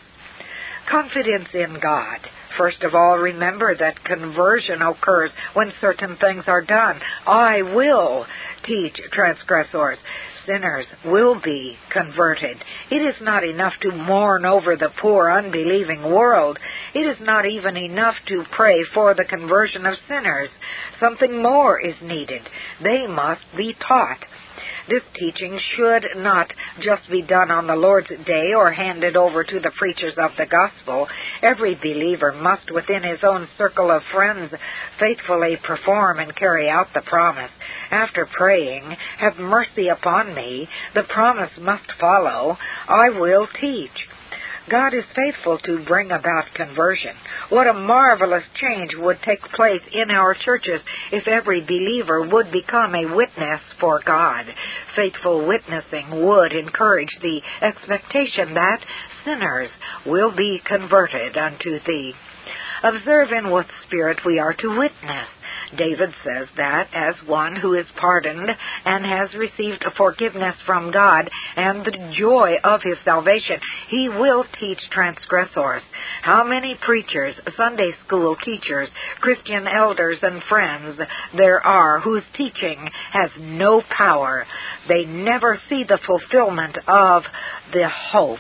Confidence 0.90 1.50
in 1.54 1.80
God. 1.82 2.20
First 2.58 2.84
of 2.84 2.94
all, 2.94 3.18
remember 3.18 3.76
that 3.76 4.04
conversion 4.04 4.82
occurs 4.82 5.32
when 5.54 5.74
certain 5.82 6.18
things 6.18 6.44
are 6.46 6.62
done. 6.62 7.00
I 7.26 7.64
will 7.64 8.26
teach 8.66 9.00
transgressors 9.12 9.98
sinners 10.46 10.86
will 11.06 11.40
be 11.42 11.76
converted. 11.92 12.58
It 12.92 12.96
is 12.96 13.16
not 13.22 13.44
enough 13.44 13.74
to 13.82 13.92
mourn 13.92 14.46
over 14.46 14.76
the 14.76 14.90
poor, 15.02 15.32
unbelieving 15.32 16.04
world. 16.04 16.60
It 16.94 17.00
is 17.00 17.18
not 17.22 17.46
even 17.46 17.78
enough 17.78 18.16
to 18.28 18.44
pray 18.56 18.84
for 18.94 19.14
the 19.14 19.26
conversion 19.26 19.86
of 19.86 19.96
sinners. 20.08 20.50
Something 21.00 21.42
more 21.42 21.80
is 21.80 21.96
needed. 22.02 22.42
They 22.84 23.08
must 23.08 23.44
be 23.56 23.76
taught. 23.88 24.20
This 24.88 25.04
teaching 25.16 25.60
should 25.76 26.06
not 26.18 26.52
just 26.82 27.10
be 27.10 27.22
done 27.22 27.52
on 27.52 27.68
the 27.68 27.76
Lord's 27.76 28.10
day 28.26 28.54
or 28.54 28.72
handed 28.72 29.16
over 29.16 29.44
to 29.44 29.60
the 29.60 29.72
preachers 29.78 30.13
of 30.18 30.32
the 30.38 30.46
gospel. 30.46 31.08
Every 31.42 31.76
believer 31.76 32.32
must, 32.34 32.70
within 32.70 33.04
his 33.04 33.24
own 33.24 33.48
circle 33.58 33.89
of 33.89 34.04
friends, 34.12 34.54
faithfully 35.00 35.58
perform 35.63 36.20
and 36.20 36.36
carry 36.36 36.70
out 36.70 36.88
the 36.94 37.02
promise. 37.02 37.52
After 37.92 38.26
praying, 38.26 38.96
Have 39.20 39.38
mercy 39.38 39.88
upon 39.88 40.34
me, 40.36 40.68
the 40.94 41.04
promise 41.04 41.52
must 41.60 41.92
follow, 42.00 42.58
I 42.88 43.10
will 43.10 43.48
teach. 43.60 44.08
God 44.69 44.93
is 44.93 45.04
faithful 45.15 45.58
to 45.60 45.84
bring 45.86 46.12
about 46.12 46.45
conversion. 46.56 47.15
What 47.49 47.67
a 47.67 47.73
marvelous 47.73 48.43
change 48.56 48.91
would 48.95 49.17
take 49.26 49.41
place 49.56 49.82
in 49.91 50.10
our 50.10 50.36
churches 50.36 50.80
if 51.12 51.28
every 51.28 51.62
believer 51.62 52.21
would 52.21 52.52
become 52.52 52.95
a 52.95 53.13
witness 53.13 53.60
for 53.80 54.02
God. 54.06 54.45
Faithful 54.95 55.45
witnessing 55.45 56.26
would 56.26 56.54
encourage 56.54 57.12
the 57.21 57.41
expectation 57.62 58.54
that 58.54 58.80
sinners 59.26 59.69
will 60.06 60.32
be 60.36 60.62
converted 60.65 61.38
unto 61.38 61.80
thee. 61.86 62.13
Observe 62.84 63.30
in 63.32 63.50
what 63.50 63.65
spirit 63.86 64.19
we 64.26 64.39
are 64.39 64.54
to 64.54 64.78
witness. 64.78 65.28
David 65.78 66.13
says 66.24 66.48
that 66.58 66.89
as 66.93 67.15
one 67.26 67.56
who 67.56 67.74
is 67.74 67.86
pardoned 68.00 68.50
and 68.86 69.06
has 69.06 69.34
received 69.34 69.84
forgiveness 69.98 70.56
from 70.65 70.91
God 70.91 71.30
and 71.56 71.86
the 71.86 72.13
joy 72.17 72.56
of 72.63 72.82
his 72.84 72.98
salvation, 73.04 73.60
he 73.89 74.10
will 74.10 74.46
teach 74.60 74.80
transgressors. 74.91 75.82
How 76.22 76.43
many 76.43 76.78
preachers, 76.86 77.36
Sunday 77.58 77.91
school 78.06 78.36
teachers, 78.43 78.89
Christian 79.19 79.67
elders, 79.67 80.19
and 80.22 80.43
friends 80.43 81.00
there 81.36 81.65
are 81.65 82.00
whose 82.00 82.24
teaching 82.36 82.89
has 83.12 83.32
no 83.39 83.82
power? 83.96 84.46
They 84.88 85.06
never 85.06 85.60
see 85.69 85.84
the 85.88 86.00
fulfillment 86.06 86.78
of 86.88 87.24
the 87.72 87.88
hope 88.12 88.39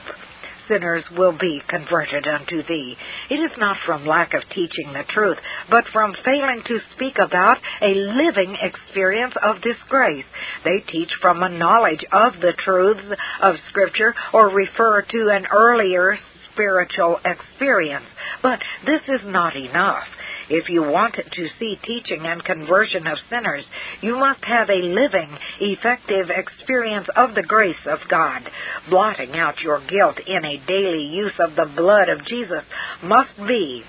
sinners 0.67 1.03
will 1.15 1.37
be 1.37 1.61
converted 1.67 2.27
unto 2.27 2.63
thee. 2.63 2.95
It 3.29 3.35
is 3.35 3.51
not 3.57 3.77
from 3.85 4.05
lack 4.05 4.33
of 4.33 4.43
teaching 4.49 4.93
the 4.93 5.03
truth, 5.09 5.37
but 5.69 5.85
from 5.91 6.15
failing 6.25 6.61
to 6.65 6.79
speak 6.95 7.17
about 7.19 7.57
a 7.81 7.93
living 7.93 8.55
experience 8.61 9.33
of 9.41 9.61
this 9.61 9.77
grace. 9.89 10.25
They 10.63 10.79
teach 10.79 11.11
from 11.21 11.43
a 11.43 11.49
knowledge 11.49 12.05
of 12.11 12.33
the 12.41 12.53
truths 12.53 13.19
of 13.41 13.55
Scripture 13.69 14.13
or 14.33 14.49
refer 14.49 15.01
to 15.01 15.29
an 15.29 15.45
earlier 15.51 16.17
spiritual 16.53 17.17
experience. 17.25 18.05
But 18.41 18.59
this 18.85 19.01
is 19.07 19.21
not 19.25 19.55
enough. 19.55 20.03
If 20.49 20.69
you 20.69 20.83
want 20.83 21.15
to 21.15 21.47
see 21.59 21.79
teaching 21.83 22.25
and 22.25 22.43
conversion 22.43 23.07
of 23.07 23.17
sinners, 23.29 23.63
you 24.01 24.17
must 24.17 24.43
have 24.43 24.69
a 24.69 24.81
living, 24.81 25.29
effective 25.61 26.29
experience 26.29 27.07
of 27.15 27.33
the 27.33 27.43
grace 27.43 27.85
of 27.85 27.99
God. 28.09 28.41
Blotting 28.89 29.33
out 29.35 29.61
your 29.61 29.81
guilt 29.87 30.19
in 30.27 30.43
a 30.43 30.65
daily 30.67 31.07
use 31.13 31.33
of 31.39 31.55
the 31.55 31.71
blood 31.75 32.09
of 32.09 32.25
Jesus 32.25 32.63
must 33.01 33.35
be 33.47 33.83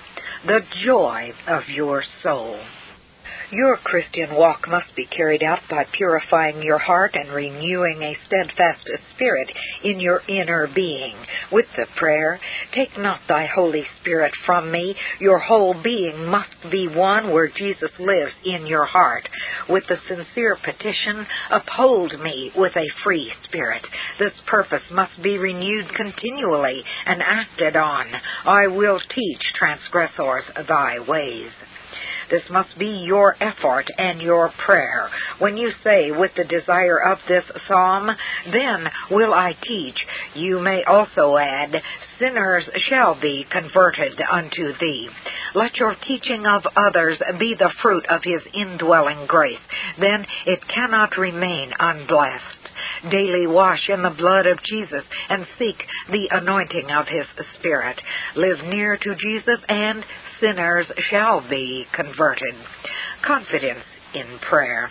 the 0.47 0.61
joy 0.85 1.33
of 1.49 1.63
your 1.69 2.05
soul. 2.23 2.59
Your 3.51 3.77
Christian 3.77 4.35
walk 4.35 4.67
must 4.69 4.95
be 4.97 5.07
carried 5.07 5.43
out 5.43 5.61
by 5.69 5.85
purifying 5.93 6.63
your 6.63 6.79
heart 6.79 7.15
and 7.15 7.31
renewing 7.31 8.03
a 8.03 8.17
steadfast 8.27 8.89
spirit 9.15 9.51
in 9.85 10.01
your 10.01 10.23
inner 10.29 10.69
being. 10.75 11.15
With 11.53 11.67
the 11.77 11.87
prayer, 11.97 12.41
Take 12.75 12.99
not 12.99 13.21
thy 13.29 13.47
Holy 13.47 13.85
Spirit 14.01 14.33
from 14.47 14.71
me. 14.73 14.97
Your 15.21 15.39
whole 15.39 15.75
being 15.83 16.27
must 16.27 16.71
be 16.71 16.89
one 16.89 17.33
where 17.33 17.49
Jesus 17.49 17.91
lives 17.99 18.33
in 18.45 18.67
your 18.67 18.87
heart. 18.87 19.29
With 19.69 19.85
the 19.89 19.99
sincere 20.09 20.57
petition, 20.57 21.27
Uphold 21.51 22.19
me 22.21 22.51
with 22.57 22.77
a 22.77 22.91
free 23.03 23.33
spirit. 23.45 23.87
This 24.19 24.33
purpose 24.47 24.83
must 24.91 25.23
be 25.23 25.39
renewed 25.39 25.95
continually 25.95 26.83
and 27.07 27.23
acted 27.23 27.77
on. 27.77 28.07
I 28.45 28.67
will 28.69 29.01
teach 29.15 29.43
transgressors 29.59 30.45
thy 30.67 30.99
ways. 31.01 31.51
This 32.31 32.43
must 32.51 32.79
be 32.79 32.87
your 32.87 33.37
effort 33.41 33.87
and 33.99 34.21
your 34.21 34.53
prayer. 34.65 35.11
When 35.39 35.57
you 35.57 35.71
say, 35.83 36.11
with 36.11 36.33
the 36.37 36.45
desire 36.45 36.99
of 36.99 37.19
this 37.29 37.45
psalm, 37.69 38.11
then 38.53 38.89
will 39.11 39.35
I 39.35 39.57
teach, 39.63 39.97
You 40.35 40.61
may 40.61 40.83
also 40.85 41.37
add, 41.37 41.75
Sinners 42.19 42.65
shall 42.89 43.21
be 43.21 43.47
converted 43.51 44.21
unto 44.31 44.73
thee. 44.81 45.09
Let 45.55 45.77
your 45.77 45.95
teaching 46.07 46.47
of 46.47 46.63
others 46.77 47.19
be 47.39 47.55
the 47.59 47.73
fruit 47.83 48.05
of 48.09 48.23
his 48.23 48.41
indwelling 48.55 49.27
grace. 49.27 49.59
Then 49.99 50.27
it 50.47 50.61
cannot 50.69 51.17
remain 51.17 51.73
unblessed. 51.79 52.43
Daily 53.11 53.47
wash 53.47 53.89
in 53.89 54.03
the 54.03 54.11
blood 54.11 54.47
of 54.47 54.63
Jesus 54.65 55.05
and 55.29 55.47
seek 55.59 55.77
the 56.11 56.29
anointing 56.31 56.91
of 56.91 57.07
his 57.07 57.27
Spirit. 57.59 58.01
Live 58.37 58.65
near 58.65 58.97
to 58.97 59.15
Jesus 59.17 59.59
and 59.69 60.05
sinners 60.41 60.87
shall 61.11 61.47
be 61.49 61.87
converted. 61.95 62.55
Confidence 63.27 63.85
in 64.15 64.39
prayer. 64.49 64.91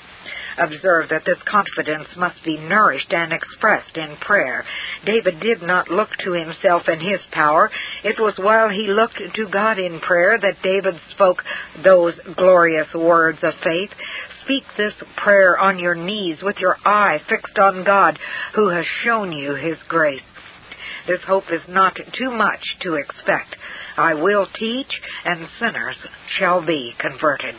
Observe 0.58 1.10
that 1.10 1.26
this 1.26 1.38
confidence 1.46 2.08
must 2.18 2.44
be 2.44 2.58
nourished 2.58 3.12
and 3.12 3.34
expressed 3.34 3.98
in 3.98 4.16
prayer. 4.18 4.64
David 5.06 5.40
did 5.40 5.62
not 5.62 5.90
look 5.90 6.10
to 6.24 6.34
himself 6.34 6.84
and 6.88 7.02
his 7.02 7.20
power. 7.32 7.72
It 8.04 8.20
was 8.20 8.34
while 8.38 8.70
he 8.70 8.88
looked 8.88 9.20
to 9.36 9.48
God 9.50 9.80
in 9.80 10.00
prayer 10.00 10.38
that 10.40 10.62
David 10.64 10.96
spoke 11.12 11.44
those 11.84 12.14
glorious 12.36 12.94
words 12.94 13.40
of 13.42 13.54
faith. 13.64 13.90
Speak 14.44 14.64
this 14.78 14.94
prayer 15.18 15.58
on 15.58 15.80
your 15.80 15.96
knees 15.96 16.38
with 16.44 16.58
your 16.60 16.78
eye 16.86 17.20
fixed 17.30 17.58
on 17.58 17.84
God 17.84 18.20
who 18.56 18.70
has 18.70 18.86
shown 19.04 19.32
you 19.32 19.56
his 19.56 19.78
grace. 19.88 20.22
This 21.08 21.22
hope 21.28 21.46
is 21.52 21.62
not 21.68 21.98
too 22.18 22.32
much 22.32 22.62
to 22.82 22.96
expect. 22.96 23.56
I 23.98 24.14
will 24.14 24.48
teach, 24.58 24.92
and 25.26 25.48
sinners 25.60 25.98
shall 26.40 26.66
be 26.66 26.94
converted. 27.00 27.56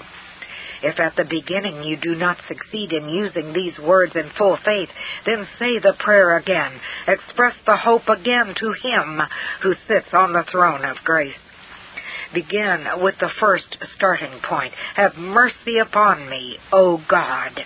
If 0.84 1.00
at 1.00 1.16
the 1.16 1.24
beginning 1.24 1.82
you 1.82 1.96
do 1.96 2.14
not 2.14 2.36
succeed 2.46 2.92
in 2.92 3.08
using 3.08 3.54
these 3.54 3.78
words 3.78 4.12
in 4.14 4.30
full 4.36 4.58
faith, 4.66 4.90
then 5.24 5.48
say 5.58 5.78
the 5.78 5.94
prayer 5.98 6.36
again. 6.36 6.72
Express 7.08 7.54
the 7.64 7.76
hope 7.76 8.06
again 8.06 8.54
to 8.54 8.74
Him 8.82 9.18
who 9.62 9.74
sits 9.88 10.12
on 10.12 10.34
the 10.34 10.44
throne 10.52 10.84
of 10.84 10.98
grace. 11.02 11.34
Begin 12.34 12.84
with 13.00 13.14
the 13.18 13.30
first 13.40 13.78
starting 13.96 14.40
point. 14.46 14.74
Have 14.96 15.16
mercy 15.16 15.78
upon 15.80 16.28
me, 16.28 16.58
O 16.70 17.00
God, 17.08 17.58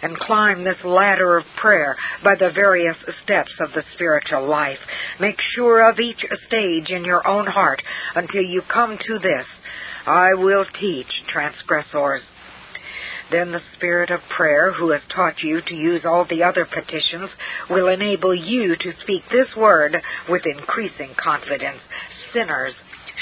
and 0.00 0.16
climb 0.16 0.64
this 0.64 0.82
ladder 0.82 1.36
of 1.36 1.44
prayer 1.60 1.94
by 2.24 2.36
the 2.36 2.52
various 2.54 2.96
steps 3.22 3.52
of 3.60 3.72
the 3.74 3.84
spiritual 3.94 4.48
life. 4.48 4.78
Make 5.20 5.36
sure 5.54 5.90
of 5.90 6.00
each 6.00 6.24
stage 6.46 6.88
in 6.88 7.04
your 7.04 7.26
own 7.26 7.46
heart 7.46 7.82
until 8.14 8.42
you 8.42 8.62
come 8.72 8.96
to 8.96 9.18
this. 9.18 9.44
I 10.06 10.34
will 10.34 10.64
teach 10.80 11.10
transgressors 11.30 12.22
then 13.30 13.52
the 13.52 13.60
Spirit 13.76 14.10
of 14.10 14.20
prayer, 14.36 14.72
who 14.72 14.90
has 14.90 15.02
taught 15.14 15.42
you 15.42 15.60
to 15.60 15.74
use 15.74 16.02
all 16.04 16.26
the 16.28 16.42
other 16.42 16.66
petitions, 16.66 17.30
will 17.70 17.88
enable 17.88 18.34
you 18.34 18.76
to 18.76 18.92
speak 19.02 19.22
this 19.30 19.48
word 19.56 19.96
with 20.28 20.42
increasing 20.46 21.14
confidence. 21.16 21.78
Sinners 22.32 22.74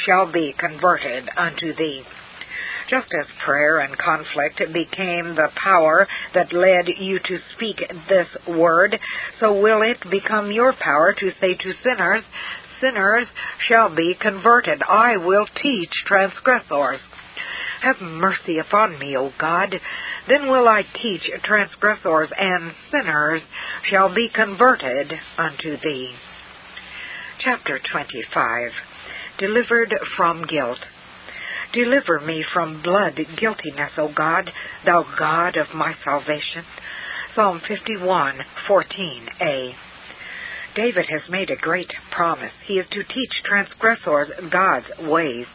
shall 0.07 0.31
be 0.31 0.55
converted 0.59 1.29
unto 1.37 1.75
thee. 1.75 2.03
Just 2.89 3.09
as 3.21 3.27
prayer 3.45 3.79
and 3.79 3.97
conflict 3.97 4.61
became 4.73 5.37
the 5.37 5.49
power 5.63 6.09
that 6.35 6.53
led 6.53 6.89
you 6.99 7.21
to 7.21 7.39
speak 7.55 7.77
this 8.09 8.27
word, 8.49 8.99
so 9.39 9.61
will 9.61 9.83
it 9.83 9.99
become 10.11 10.51
your 10.51 10.73
power 10.73 11.15
to 11.15 11.31
say 11.41 11.55
to 11.55 11.73
sinners, 11.85 12.25
Sinners 12.81 13.27
shall 13.69 13.95
be 13.95 14.17
converted. 14.19 14.83
I 14.83 15.19
will 15.19 15.47
teach 15.63 15.93
transgressors. 16.07 17.01
Have 17.83 18.01
mercy 18.01 18.59
upon 18.59 18.99
me, 18.99 19.17
O 19.17 19.33
God. 19.39 19.75
Then 20.29 20.49
will 20.49 20.69
I 20.69 20.83
teach 21.03 21.23
transgressors, 21.45 22.29
and 22.39 22.73
sinners 22.91 23.43
shall 23.91 24.15
be 24.15 24.29
converted 24.35 25.13
unto 25.39 25.77
thee. 25.83 26.13
Chapter 27.43 27.81
25 27.91 28.73
Delivered 29.39 29.95
from 30.17 30.45
Guilt. 30.45 30.79
Deliver 31.73 32.21
me 32.21 32.45
from 32.53 32.83
blood 32.83 33.19
guiltiness, 33.39 33.93
O 33.97 34.13
God, 34.13 34.51
thou 34.85 35.05
God 35.19 35.57
of 35.57 35.75
my 35.75 35.95
salvation. 36.05 36.65
Psalm 37.35 37.63
51, 37.67 38.41
14a. 38.69 39.73
David 40.75 41.07
has 41.09 41.31
made 41.31 41.51
a 41.51 41.57
great 41.57 41.91
promise. 42.11 42.53
He 42.67 42.75
is 42.75 42.87
to 42.91 43.05
teach 43.05 43.43
transgressors 43.45 44.29
God's 44.51 44.87
ways. 45.09 45.47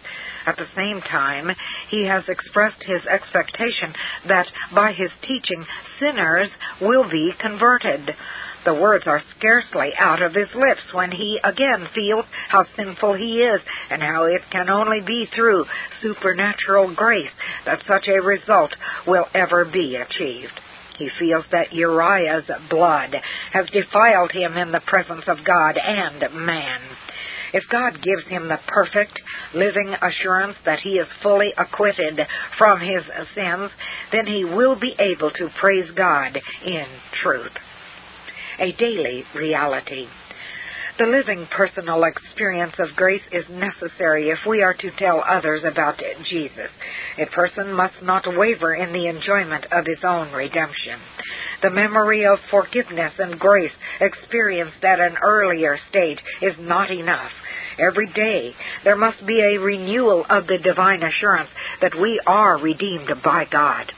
At 0.45 0.57
the 0.57 0.67
same 0.75 1.01
time, 1.01 1.49
he 1.89 2.05
has 2.05 2.23
expressed 2.27 2.83
his 2.83 3.05
expectation 3.05 3.93
that 4.27 4.47
by 4.73 4.91
his 4.91 5.11
teaching, 5.23 5.65
sinners 5.99 6.49
will 6.81 7.09
be 7.09 7.33
converted. 7.39 8.15
The 8.65 8.73
words 8.73 9.05
are 9.07 9.21
scarcely 9.37 9.91
out 9.97 10.21
of 10.21 10.33
his 10.33 10.49
lips 10.55 10.81
when 10.91 11.11
he 11.11 11.39
again 11.43 11.87
feels 11.93 12.25
how 12.49 12.65
sinful 12.75 13.13
he 13.13 13.41
is 13.41 13.61
and 13.91 14.01
how 14.01 14.25
it 14.25 14.41
can 14.51 14.69
only 14.69 15.01
be 15.01 15.27
through 15.35 15.65
supernatural 16.01 16.95
grace 16.95 17.31
that 17.65 17.83
such 17.87 18.07
a 18.07 18.21
result 18.21 18.75
will 19.05 19.27
ever 19.35 19.65
be 19.65 19.95
achieved. 19.95 20.59
He 20.97 21.09
feels 21.19 21.45
that 21.51 21.73
Uriah's 21.73 22.49
blood 22.69 23.15
has 23.51 23.65
defiled 23.67 24.31
him 24.31 24.57
in 24.57 24.71
the 24.71 24.79
presence 24.79 25.25
of 25.27 25.43
God 25.45 25.77
and 25.77 26.33
man. 26.33 26.81
If 27.55 27.63
God 27.71 28.01
gives 28.01 28.27
him 28.27 28.49
the 28.49 28.59
perfect, 28.67 29.17
living 29.53 29.95
assurance 30.01 30.57
that 30.65 30.79
he 30.79 30.99
is 30.99 31.07
fully 31.23 31.53
acquitted 31.57 32.19
from 32.57 32.81
his 32.81 33.01
sins, 33.33 33.71
then 34.11 34.27
he 34.27 34.43
will 34.43 34.75
be 34.77 34.93
able 34.99 35.31
to 35.31 35.49
praise 35.57 35.89
God 35.95 36.37
in 36.65 36.85
truth. 37.23 37.53
A 38.59 38.73
daily 38.73 39.23
reality. 39.33 40.07
The 40.97 41.05
living 41.05 41.45
personal 41.51 42.05
experience 42.05 42.75
of 42.79 42.95
grace 42.95 43.21
is 43.29 43.43
necessary 43.49 44.29
if 44.29 44.39
we 44.47 44.61
are 44.61 44.73
to 44.73 44.91
tell 44.97 45.21
others 45.27 45.61
about 45.65 46.01
Jesus. 46.23 46.69
A 47.17 47.25
person 47.25 47.73
must 47.73 47.95
not 48.01 48.23
waver 48.25 48.73
in 48.73 48.93
the 48.93 49.07
enjoyment 49.07 49.65
of 49.73 49.85
his 49.85 50.01
own 50.05 50.31
redemption. 50.31 50.97
The 51.61 51.69
memory 51.69 52.25
of 52.25 52.39
forgiveness 52.49 53.11
and 53.19 53.37
grace 53.37 53.73
experienced 53.99 54.85
at 54.85 55.01
an 55.01 55.17
earlier 55.21 55.77
stage 55.89 56.19
is 56.41 56.55
not 56.59 56.89
enough. 56.89 57.31
Every 57.77 58.07
day 58.07 58.55
there 58.85 58.95
must 58.95 59.25
be 59.25 59.41
a 59.41 59.59
renewal 59.59 60.25
of 60.29 60.47
the 60.47 60.59
divine 60.59 61.03
assurance 61.03 61.49
that 61.81 61.99
we 61.99 62.21
are 62.25 62.57
redeemed 62.57 63.11
by 63.21 63.43
God. 63.51 63.91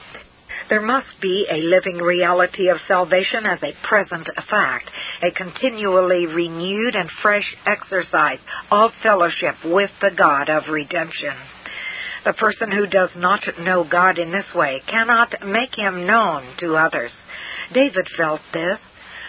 There 0.68 0.82
must 0.82 1.20
be 1.20 1.46
a 1.50 1.62
living 1.62 1.98
reality 1.98 2.68
of 2.68 2.78
salvation 2.86 3.46
as 3.46 3.62
a 3.62 3.74
present 3.86 4.28
fact, 4.50 4.90
a 5.22 5.30
continually 5.30 6.26
renewed 6.26 6.94
and 6.94 7.10
fresh 7.22 7.54
exercise 7.64 8.40
of 8.70 8.90
fellowship 9.02 9.56
with 9.64 9.90
the 10.00 10.10
God 10.10 10.50
of 10.50 10.68
redemption. 10.68 11.34
The 12.24 12.32
person 12.34 12.70
who 12.70 12.86
does 12.86 13.10
not 13.16 13.40
know 13.60 13.84
God 13.84 14.18
in 14.18 14.30
this 14.30 14.52
way 14.54 14.82
cannot 14.86 15.46
make 15.46 15.74
him 15.74 16.06
known 16.06 16.44
to 16.58 16.76
others. 16.76 17.12
David 17.72 18.06
felt 18.16 18.40
this. 18.52 18.78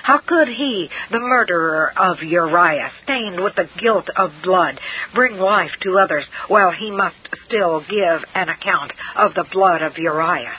How 0.03 0.17
could 0.17 0.47
he, 0.47 0.89
the 1.11 1.19
murderer 1.19 1.93
of 1.95 2.23
Uriah, 2.23 2.91
stained 3.03 3.39
with 3.41 3.55
the 3.55 3.69
guilt 3.79 4.09
of 4.15 4.31
blood, 4.43 4.79
bring 5.13 5.37
life 5.37 5.71
to 5.81 5.99
others 5.99 6.25
while 6.47 6.71
he 6.71 6.89
must 6.89 7.15
still 7.45 7.81
give 7.81 8.23
an 8.33 8.49
account 8.49 8.91
of 9.15 9.33
the 9.35 9.45
blood 9.51 9.81
of 9.81 9.97
Uriah? 9.97 10.55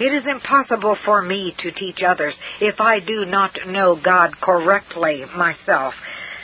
It 0.00 0.12
is 0.12 0.26
impossible 0.26 0.96
for 1.04 1.22
me 1.22 1.54
to 1.58 1.70
teach 1.70 2.02
others 2.02 2.34
if 2.60 2.80
I 2.80 2.98
do 2.98 3.24
not 3.26 3.56
know 3.66 3.94
God 4.02 4.40
correctly 4.40 5.24
myself. 5.36 5.94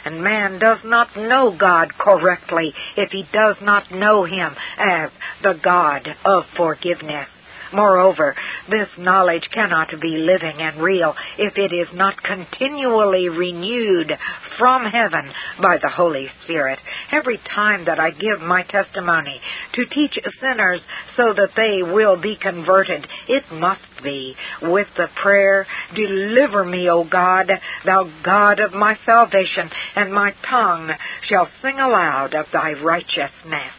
And 0.05 0.23
man 0.23 0.59
does 0.59 0.79
not 0.85 1.17
know 1.17 1.55
God 1.59 1.93
correctly 1.99 2.73
if 2.97 3.11
he 3.11 3.25
does 3.33 3.57
not 3.61 3.91
know 3.91 4.25
him 4.25 4.55
as 4.79 5.11
the 5.43 5.55
God 5.63 6.09
of 6.25 6.45
forgiveness. 6.57 7.29
Moreover, 7.72 8.35
this 8.68 8.88
knowledge 8.98 9.48
cannot 9.52 9.88
be 10.00 10.16
living 10.16 10.61
and 10.61 10.83
real 10.83 11.14
if 11.38 11.56
it 11.56 11.72
is 11.72 11.88
not 11.94 12.22
continually 12.22 13.28
renewed 13.28 14.12
from 14.59 14.85
heaven 14.85 15.30
by 15.62 15.78
the 15.80 15.88
Holy 15.88 16.26
Spirit. 16.44 16.78
Every 17.12 17.38
time 17.54 17.85
that 17.85 18.00
I 18.00 18.11
give 18.11 18.40
my 18.40 18.62
testimony 18.64 19.40
to 19.74 19.87
teach 19.87 20.18
sinners 20.40 20.80
so 21.16 21.33
that 21.35 21.50
they 21.56 21.83
will 21.83 22.20
be 22.20 22.37
converted, 22.37 23.06
it 23.28 23.44
must 23.52 23.80
be 24.02 24.35
with 24.62 24.88
the 24.96 25.09
prayer, 25.22 25.66
Deliver 25.94 26.64
me, 26.64 26.88
O 26.88 27.04
God, 27.04 27.50
thou 27.85 28.11
God 28.24 28.61
of 28.61 28.72
my 28.72 28.96
salvation, 29.04 29.70
and 29.96 30.12
my 30.12 30.35
tongue 30.48 30.90
shall 31.28 31.48
sing 31.62 31.78
aloud 31.78 32.35
of 32.35 32.46
thy 32.52 32.72
righteousness. 32.72 33.72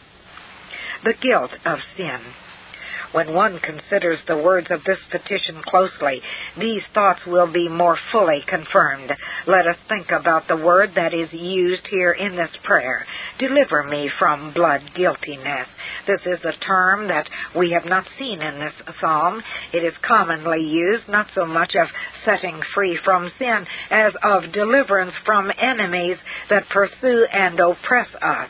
The 1.03 1.13
guilt 1.21 1.51
of 1.65 1.79
sin. 1.97 2.19
When 3.11 3.33
one 3.33 3.59
considers 3.59 4.19
the 4.27 4.37
words 4.37 4.67
of 4.71 4.83
this 4.85 4.99
petition 5.11 5.61
closely, 5.65 6.21
these 6.57 6.81
thoughts 6.93 7.19
will 7.27 7.51
be 7.51 7.67
more 7.67 7.97
fully 8.11 8.41
confirmed. 8.47 9.11
Let 9.47 9.67
us 9.67 9.75
think 9.89 10.11
about 10.11 10.47
the 10.47 10.55
word 10.55 10.91
that 10.95 11.13
is 11.13 11.31
used 11.33 11.87
here 11.87 12.13
in 12.13 12.35
this 12.35 12.51
prayer. 12.63 13.05
Deliver 13.37 13.83
me 13.83 14.09
from 14.17 14.53
blood 14.53 14.81
guiltiness. 14.95 15.67
This 16.07 16.21
is 16.25 16.39
a 16.45 16.65
term 16.65 17.07
that 17.09 17.27
we 17.55 17.71
have 17.71 17.85
not 17.85 18.05
seen 18.17 18.41
in 18.41 18.59
this 18.59 18.73
psalm. 18.99 19.41
It 19.73 19.83
is 19.83 19.93
commonly 20.01 20.61
used 20.61 21.07
not 21.09 21.27
so 21.35 21.45
much 21.45 21.75
of 21.75 21.87
setting 22.25 22.61
free 22.73 22.97
from 23.03 23.31
sin 23.37 23.65
as 23.89 24.13
of 24.23 24.51
deliverance 24.53 25.13
from 25.25 25.51
enemies 25.59 26.17
that 26.49 26.69
pursue 26.69 27.25
and 27.31 27.59
oppress 27.59 28.07
us. 28.21 28.49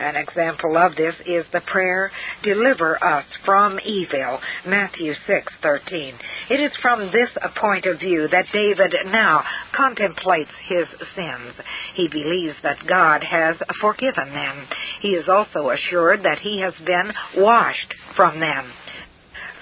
An 0.00 0.16
example 0.16 0.78
of 0.78 0.96
this 0.96 1.14
is 1.26 1.44
the 1.52 1.60
prayer, 1.60 2.10
Deliver 2.42 3.02
us 3.04 3.24
from 3.44 3.78
evil, 3.84 4.40
Matthew 4.64 5.14
6:13. 5.26 6.14
It 6.48 6.58
is 6.58 6.74
from 6.80 7.10
this 7.10 7.28
point 7.56 7.84
of 7.84 8.00
view 8.00 8.26
that 8.28 8.50
David 8.50 8.96
now 9.06 9.44
contemplates 9.72 10.50
his 10.64 10.88
sins. 11.14 11.54
He 11.94 12.08
believes 12.08 12.56
that 12.62 12.86
God 12.86 13.22
has 13.22 13.56
forgiven 13.80 14.32
them. 14.32 14.66
He 15.00 15.14
is 15.14 15.28
also 15.28 15.70
assured 15.70 16.22
that 16.22 16.38
he 16.38 16.60
has 16.60 16.74
been 16.76 17.12
washed 17.36 17.94
from 18.16 18.40
them. 18.40 18.72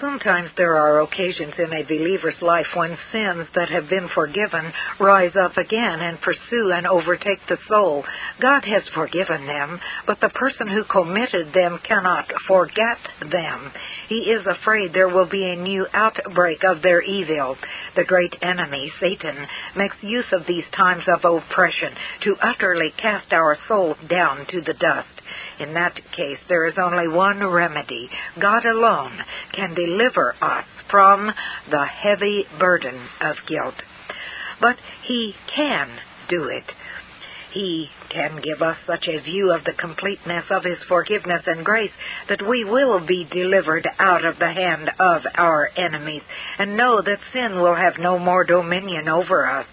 Sometimes 0.01 0.49
there 0.55 0.77
are 0.77 1.01
occasions 1.01 1.53
in 1.57 1.73
a 1.73 1.83
believer's 1.83 2.41
life 2.41 2.67
when 2.73 2.97
sins 3.11 3.47
that 3.53 3.67
have 3.67 3.89
been 3.89 4.07
forgiven 4.15 4.71
rise 4.97 5.33
up 5.35 5.57
again 5.57 5.99
and 5.99 6.21
pursue 6.21 6.71
and 6.71 6.87
overtake 6.87 7.39
the 7.49 7.57
soul. 7.67 8.05
God 8.41 8.63
has 8.63 8.83
forgiven 8.95 9.45
them, 9.45 9.77
but 10.07 10.21
the 10.21 10.29
person 10.29 10.69
who 10.69 10.85
committed 10.85 11.53
them 11.53 11.79
cannot 11.85 12.31
forget 12.47 12.97
them. 13.19 13.73
He 14.07 14.15
is 14.15 14.45
afraid 14.45 14.93
there 14.93 15.09
will 15.09 15.29
be 15.29 15.43
a 15.43 15.57
new 15.57 15.85
outbreak 15.93 16.63
of 16.63 16.81
their 16.81 17.01
evil. 17.01 17.57
The 17.97 18.05
great 18.05 18.35
enemy, 18.41 18.93
Satan, 19.01 19.35
makes 19.75 19.97
use 20.01 20.31
of 20.31 20.47
these 20.47 20.65
times 20.77 21.03
of 21.07 21.25
oppression 21.25 21.93
to 22.23 22.37
utterly 22.41 22.93
cast 23.01 23.33
our 23.33 23.57
souls 23.67 23.97
down 24.09 24.45
to 24.51 24.61
the 24.61 24.75
dust. 24.75 25.09
In 25.59 25.73
that 25.73 25.93
case, 26.15 26.39
there 26.47 26.65
is 26.67 26.75
only 26.77 27.09
one 27.09 27.45
remedy. 27.45 28.09
God 28.39 28.65
alone 28.65 29.19
can 29.53 29.73
deliver 29.73 29.88
us 30.41 30.65
from 30.89 31.31
the 31.69 31.85
heavy 31.85 32.45
burden 32.59 33.07
of 33.21 33.35
guilt. 33.47 33.75
But 34.61 34.77
He 35.07 35.33
can 35.55 35.89
do 36.29 36.45
it. 36.45 36.65
He 37.51 37.89
can 38.09 38.41
give 38.41 38.61
us 38.61 38.77
such 38.85 39.07
a 39.07 39.21
view 39.21 39.51
of 39.51 39.63
the 39.63 39.73
completeness 39.73 40.45
of 40.51 40.63
His 40.63 40.77
forgiveness 40.87 41.43
and 41.47 41.65
grace 41.65 41.91
that 42.27 42.47
we 42.47 42.63
will 42.63 43.05
be 43.05 43.27
delivered 43.31 43.87
out 43.97 44.25
of 44.25 44.37
the 44.37 44.51
hand 44.51 44.89
of 44.99 45.21
our 45.35 45.69
enemies 45.75 46.21
and 46.59 46.77
know 46.77 47.01
that 47.01 47.19
sin 47.33 47.59
will 47.59 47.75
have 47.75 47.97
no 47.99 48.19
more 48.19 48.43
dominion 48.43 49.07
over 49.09 49.47
us. 49.47 49.65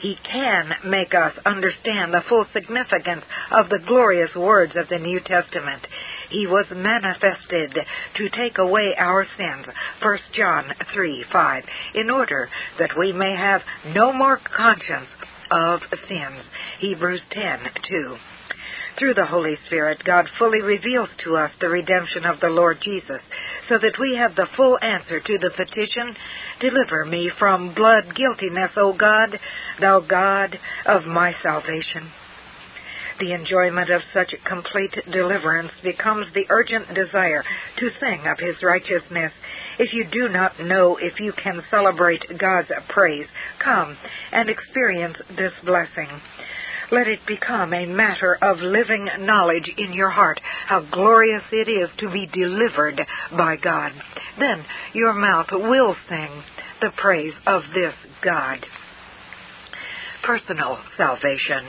He 0.00 0.16
can 0.30 0.72
make 0.84 1.14
us 1.14 1.32
understand 1.46 2.12
the 2.12 2.24
full 2.28 2.44
significance 2.52 3.22
of 3.52 3.68
the 3.68 3.78
glorious 3.78 4.34
words 4.34 4.72
of 4.74 4.88
the 4.88 4.98
New 4.98 5.20
Testament. 5.20 5.86
He 6.32 6.46
was 6.46 6.66
manifested 6.74 7.76
to 8.16 8.28
take 8.30 8.58
away 8.58 8.94
our 8.98 9.26
sins, 9.36 9.66
1 10.02 10.18
John 10.34 10.64
3 10.94 11.24
5, 11.30 11.64
in 11.94 12.10
order 12.10 12.48
that 12.78 12.96
we 12.98 13.12
may 13.12 13.36
have 13.36 13.60
no 13.94 14.12
more 14.12 14.40
conscience 14.56 15.08
of 15.50 15.80
sins, 16.08 16.42
Hebrews 16.80 17.20
10 17.30 17.58
2. 17.88 18.16
Through 18.98 19.14
the 19.14 19.26
Holy 19.26 19.56
Spirit, 19.66 20.02
God 20.04 20.26
fully 20.38 20.60
reveals 20.60 21.08
to 21.24 21.36
us 21.36 21.50
the 21.60 21.68
redemption 21.68 22.24
of 22.24 22.40
the 22.40 22.48
Lord 22.48 22.78
Jesus, 22.82 23.20
so 23.68 23.78
that 23.78 23.98
we 23.98 24.16
have 24.16 24.34
the 24.34 24.48
full 24.56 24.78
answer 24.82 25.18
to 25.18 25.38
the 25.38 25.50
petition, 25.50 26.14
Deliver 26.60 27.04
me 27.04 27.30
from 27.38 27.74
blood 27.74 28.14
guiltiness, 28.14 28.70
O 28.76 28.92
God, 28.92 29.38
thou 29.80 30.00
God 30.00 30.58
of 30.86 31.04
my 31.04 31.34
salvation. 31.42 32.10
The 33.22 33.34
enjoyment 33.34 33.88
of 33.88 34.02
such 34.12 34.34
complete 34.44 34.92
deliverance 35.12 35.70
becomes 35.84 36.26
the 36.34 36.44
urgent 36.50 36.92
desire 36.92 37.44
to 37.78 37.90
sing 38.00 38.26
of 38.26 38.36
His 38.40 38.60
righteousness. 38.64 39.30
If 39.78 39.92
you 39.92 40.04
do 40.10 40.28
not 40.28 40.58
know 40.58 40.96
if 41.00 41.20
you 41.20 41.32
can 41.32 41.62
celebrate 41.70 42.24
God's 42.36 42.72
praise, 42.88 43.28
come 43.62 43.96
and 44.32 44.50
experience 44.50 45.18
this 45.36 45.52
blessing. 45.64 46.08
Let 46.90 47.06
it 47.06 47.20
become 47.24 47.72
a 47.72 47.86
matter 47.86 48.36
of 48.42 48.58
living 48.58 49.08
knowledge 49.20 49.70
in 49.78 49.92
your 49.92 50.10
heart 50.10 50.40
how 50.66 50.80
glorious 50.80 51.44
it 51.52 51.68
is 51.68 51.90
to 51.98 52.10
be 52.10 52.26
delivered 52.26 53.00
by 53.30 53.54
God. 53.54 53.92
Then 54.40 54.64
your 54.94 55.12
mouth 55.12 55.46
will 55.52 55.94
sing 56.08 56.42
the 56.80 56.90
praise 56.96 57.34
of 57.46 57.62
this 57.72 57.94
God. 58.20 58.66
Personal 60.24 60.78
salvation. 60.96 61.64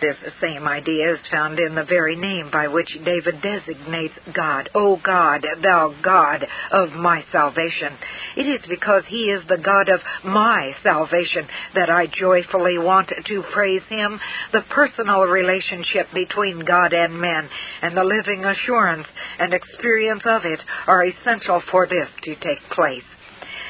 This 0.00 0.16
same 0.40 0.68
idea 0.68 1.14
is 1.14 1.18
found 1.30 1.58
in 1.58 1.74
the 1.74 1.84
very 1.84 2.14
name 2.14 2.50
by 2.52 2.68
which 2.68 2.88
David 3.04 3.42
designates 3.42 4.14
God. 4.32 4.70
O 4.74 4.96
God, 4.96 5.44
thou 5.60 5.92
God 6.04 6.46
of 6.70 6.90
my 6.92 7.24
salvation. 7.32 7.98
It 8.36 8.42
is 8.42 8.60
because 8.68 9.02
he 9.08 9.24
is 9.24 9.42
the 9.48 9.58
God 9.58 9.88
of 9.88 10.00
my 10.24 10.72
salvation 10.84 11.48
that 11.74 11.90
I 11.90 12.06
joyfully 12.06 12.78
want 12.78 13.08
to 13.08 13.42
praise 13.52 13.82
him. 13.88 14.20
The 14.52 14.62
personal 14.70 15.22
relationship 15.22 16.06
between 16.14 16.60
God 16.60 16.92
and 16.92 17.20
men 17.20 17.48
and 17.82 17.96
the 17.96 18.04
living 18.04 18.44
assurance 18.44 19.06
and 19.40 19.52
experience 19.52 20.22
of 20.24 20.44
it 20.44 20.60
are 20.86 21.04
essential 21.04 21.60
for 21.72 21.88
this 21.88 22.08
to 22.22 22.34
take 22.36 22.62
place. 22.70 23.02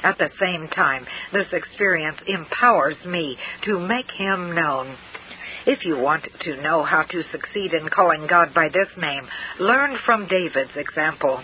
At 0.02 0.18
the 0.18 0.30
same 0.40 0.68
time, 0.68 1.06
this 1.32 1.48
experience 1.52 2.18
empowers 2.26 2.96
me 3.04 3.36
to 3.64 3.80
make 3.80 4.10
him 4.16 4.54
known. 4.54 4.96
If 5.66 5.84
you 5.84 5.98
want 5.98 6.26
to 6.40 6.62
know 6.62 6.82
how 6.82 7.02
to 7.02 7.22
succeed 7.30 7.74
in 7.74 7.88
calling 7.88 8.26
God 8.26 8.54
by 8.54 8.68
this 8.68 8.88
name, 8.96 9.28
learn 9.58 9.98
from 10.04 10.26
David's 10.28 10.76
example. 10.76 11.40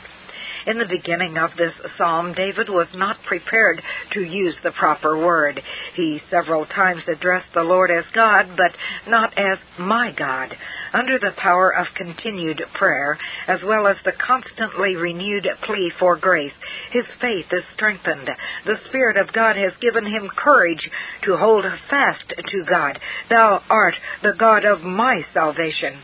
In 0.67 0.79
the 0.79 0.87
beginning 0.87 1.37
of 1.37 1.51
this 1.59 1.75
psalm, 1.99 2.33
David 2.33 2.71
was 2.71 2.87
not 2.95 3.19
prepared 3.27 3.83
to 4.13 4.23
use 4.23 4.55
the 4.63 4.73
proper 4.73 5.19
word. 5.19 5.61
He 5.95 6.23
several 6.31 6.65
times 6.65 7.03
addressed 7.07 7.53
the 7.55 7.63
Lord 7.63 7.91
as 7.91 8.05
God, 8.15 8.57
but 8.57 8.73
not 9.07 9.37
as 9.37 9.59
my 9.79 10.11
God. 10.17 10.57
Under 10.95 11.19
the 11.19 11.35
power 11.37 11.71
of 11.75 11.87
continued 11.95 12.63
prayer, 12.75 13.19
as 13.47 13.61
well 13.63 13.87
as 13.87 13.97
the 14.05 14.13
constantly 14.13 14.97
renewed 14.97 15.47
plea 15.65 15.93
for 15.99 16.17
grace, 16.17 16.53
his 16.93 17.05
faith 17.21 17.47
is 17.53 17.65
strengthened. 17.75 18.31
The 18.65 18.79
Spirit 18.89 19.19
of 19.19 19.35
God 19.35 19.57
has 19.57 19.73
given 19.83 20.07
him 20.07 20.31
courage 20.35 20.91
to 21.25 21.37
hold 21.37 21.65
fast 21.91 22.25
to 22.29 22.65
God. 22.65 22.99
Thou 23.29 23.63
art 23.69 23.95
the 24.23 24.35
God 24.39 24.65
of 24.65 24.81
my 24.81 25.21
salvation. 25.35 26.01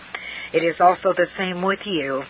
It 0.52 0.64
is 0.64 0.76
also 0.80 1.14
the 1.16 1.28
same 1.38 1.62
with 1.62 1.80
you. 1.86 2.24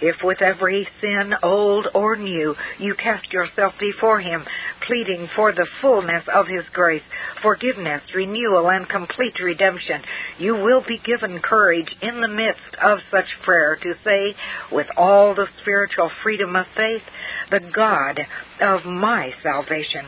If 0.00 0.16
with 0.22 0.40
every 0.40 0.88
sin, 1.00 1.34
old 1.42 1.88
or 1.94 2.16
new, 2.16 2.54
you 2.78 2.94
cast 2.94 3.32
yourself 3.32 3.74
before 3.78 4.20
Him, 4.20 4.44
pleading 4.86 5.28
for 5.36 5.52
the 5.52 5.66
fullness 5.80 6.24
of 6.32 6.46
His 6.46 6.64
grace, 6.72 7.02
forgiveness, 7.42 8.02
renewal, 8.14 8.70
and 8.70 8.88
complete 8.88 9.38
redemption, 9.40 10.02
you 10.38 10.54
will 10.54 10.82
be 10.86 10.98
given 11.04 11.40
courage 11.40 11.94
in 12.00 12.20
the 12.20 12.28
midst 12.28 12.74
of 12.82 12.98
such 13.10 13.26
prayer 13.44 13.76
to 13.76 13.94
say, 14.04 14.34
with 14.72 14.86
all 14.96 15.34
the 15.34 15.48
spiritual 15.60 16.10
freedom 16.22 16.56
of 16.56 16.66
faith, 16.76 17.02
the 17.50 17.60
God 17.74 18.20
of 18.60 18.84
my 18.84 19.32
salvation. 19.42 20.06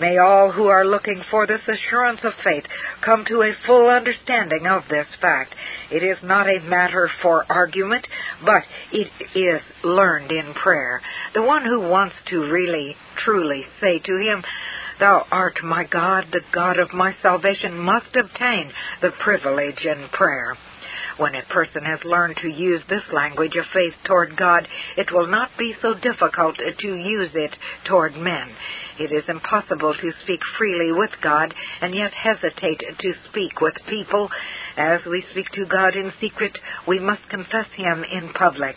May 0.00 0.18
all 0.18 0.50
who 0.50 0.66
are 0.66 0.84
looking 0.84 1.22
for 1.30 1.46
this 1.46 1.60
assurance 1.68 2.20
of 2.24 2.32
faith 2.42 2.64
come 3.04 3.24
to 3.28 3.42
a 3.42 3.56
full 3.66 3.88
understanding 3.88 4.66
of 4.66 4.82
this 4.90 5.06
fact. 5.20 5.54
It 5.90 6.02
is 6.02 6.18
not 6.22 6.48
a 6.48 6.60
matter 6.60 7.08
for 7.22 7.44
argument, 7.48 8.06
but 8.44 8.62
it 8.92 9.08
is 9.34 9.60
learned 9.84 10.32
in 10.32 10.52
prayer. 10.54 11.00
The 11.34 11.42
one 11.42 11.64
who 11.64 11.80
wants 11.80 12.16
to 12.30 12.50
really, 12.50 12.96
truly 13.24 13.64
say 13.80 14.00
to 14.00 14.16
him, 14.16 14.42
Thou 14.98 15.26
art 15.30 15.58
my 15.62 15.84
God, 15.84 16.26
the 16.32 16.40
God 16.52 16.78
of 16.78 16.92
my 16.92 17.14
salvation, 17.22 17.78
must 17.78 18.14
obtain 18.14 18.72
the 19.00 19.10
privilege 19.10 19.84
in 19.84 20.08
prayer. 20.12 20.56
When 21.16 21.34
a 21.34 21.42
person 21.52 21.84
has 21.84 22.00
learned 22.04 22.36
to 22.42 22.48
use 22.48 22.82
this 22.88 23.02
language 23.12 23.54
of 23.56 23.66
faith 23.72 23.94
toward 24.04 24.36
God, 24.36 24.66
it 24.96 25.12
will 25.12 25.28
not 25.28 25.50
be 25.56 25.74
so 25.80 25.94
difficult 25.94 26.56
to 26.56 26.88
use 26.88 27.30
it 27.34 27.54
toward 27.86 28.16
men. 28.16 28.50
It 28.98 29.12
is 29.12 29.24
impossible 29.28 29.94
to 29.94 30.12
speak 30.22 30.40
freely 30.58 30.92
with 30.92 31.10
God 31.22 31.54
and 31.80 31.94
yet 31.94 32.12
hesitate 32.12 32.80
to 32.98 33.12
speak 33.28 33.60
with 33.60 33.74
people. 33.88 34.28
As 34.76 35.00
we 35.06 35.24
speak 35.30 35.50
to 35.54 35.66
God 35.66 35.94
in 35.94 36.12
secret, 36.20 36.56
we 36.86 36.98
must 36.98 37.28
confess 37.28 37.66
Him 37.76 38.04
in 38.04 38.32
public. 38.32 38.76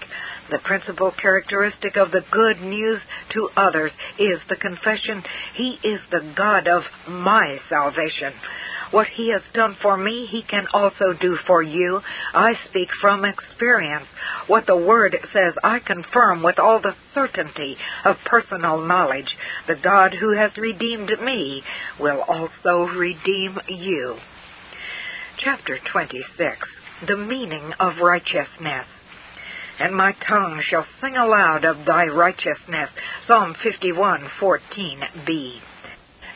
The 0.51 0.59
principal 0.59 1.11
characteristic 1.19 1.97
of 1.97 2.11
the 2.11 2.25
good 2.31 2.61
news 2.61 2.99
to 3.33 3.49
others 3.57 3.91
is 4.19 4.39
the 4.49 4.55
confession, 4.55 5.23
He 5.55 5.77
is 5.83 5.99
the 6.11 6.33
God 6.35 6.67
of 6.67 6.83
my 7.07 7.59
salvation. 7.69 8.33
What 8.91 9.07
He 9.07 9.31
has 9.31 9.41
done 9.53 9.75
for 9.81 9.97
me, 9.97 10.27
He 10.29 10.41
can 10.41 10.65
also 10.73 11.13
do 11.19 11.37
for 11.45 11.61
you. 11.61 12.01
I 12.33 12.53
speak 12.69 12.89
from 13.01 13.25
experience. 13.25 14.07
What 14.47 14.65
the 14.65 14.77
Word 14.77 15.17
says, 15.33 15.53
I 15.63 15.79
confirm 15.79 16.43
with 16.43 16.59
all 16.59 16.79
the 16.81 16.95
certainty 17.13 17.77
of 18.05 18.15
personal 18.25 18.85
knowledge. 18.85 19.35
The 19.67 19.75
God 19.75 20.13
who 20.13 20.35
has 20.37 20.51
redeemed 20.57 21.11
me 21.21 21.63
will 21.99 22.21
also 22.21 22.91
redeem 22.93 23.59
you. 23.67 24.17
Chapter 25.43 25.79
26 25.91 26.67
The 27.07 27.17
Meaning 27.17 27.73
of 27.79 27.99
Righteousness 28.01 28.85
and 29.79 29.95
my 29.95 30.11
tongue 30.27 30.61
shall 30.69 30.85
sing 31.01 31.15
aloud 31.15 31.63
of 31.63 31.85
thy 31.85 32.05
righteousness. 32.05 32.89
Psalm 33.27 33.53
51:14b. 33.63 35.61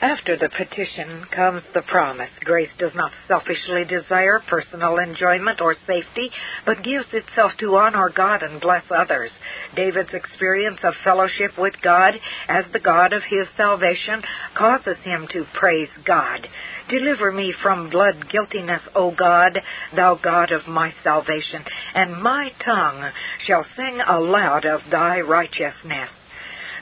After 0.02 0.36
the 0.36 0.50
petition 0.50 1.26
comes 1.30 1.62
the 1.76 1.84
promise. 1.84 2.32
Grace 2.44 2.72
does 2.80 2.96
not 2.96 3.12
selfishly 3.28 3.86
desire 3.86 4.42
personal 4.50 4.98
enjoyment 4.98 5.62
or 5.62 5.76
safety, 5.86 6.32
but 6.66 6.84
gives 6.84 7.06
itself 7.14 7.52
to 7.60 7.76
honor 7.76 8.10
God 8.10 8.42
and 8.42 8.60
bless 8.60 8.84
others. 8.90 9.30
David's 9.76 10.10
experience 10.12 10.80
of 10.84 10.96
fellowship 11.04 11.52
with 11.56 11.76
God 11.84 12.16
as 12.48 12.66
the 12.74 12.80
God 12.80 13.14
of 13.14 13.22
his 13.30 13.46
salvation 13.56 14.24
causes 14.58 14.98
him 15.04 15.28
to 15.34 15.46
praise 15.54 15.90
God. 16.04 16.48
Deliver 16.90 17.32
me 17.32 17.54
from 17.62 17.92
blood 17.92 18.28
guiltiness, 18.28 18.82
O 18.96 19.12
God, 19.12 19.60
thou 19.96 20.16
God 20.16 20.52
of 20.52 20.68
my 20.68 20.96
salvation, 21.04 21.64
and 21.94 22.24
my 22.24 22.52
tongue 22.66 23.12
shall 23.46 23.68
sing 23.78 24.00
aloud 24.08 24.66
of 24.66 24.82
thy 24.90 25.22
righteousness. 25.22 26.10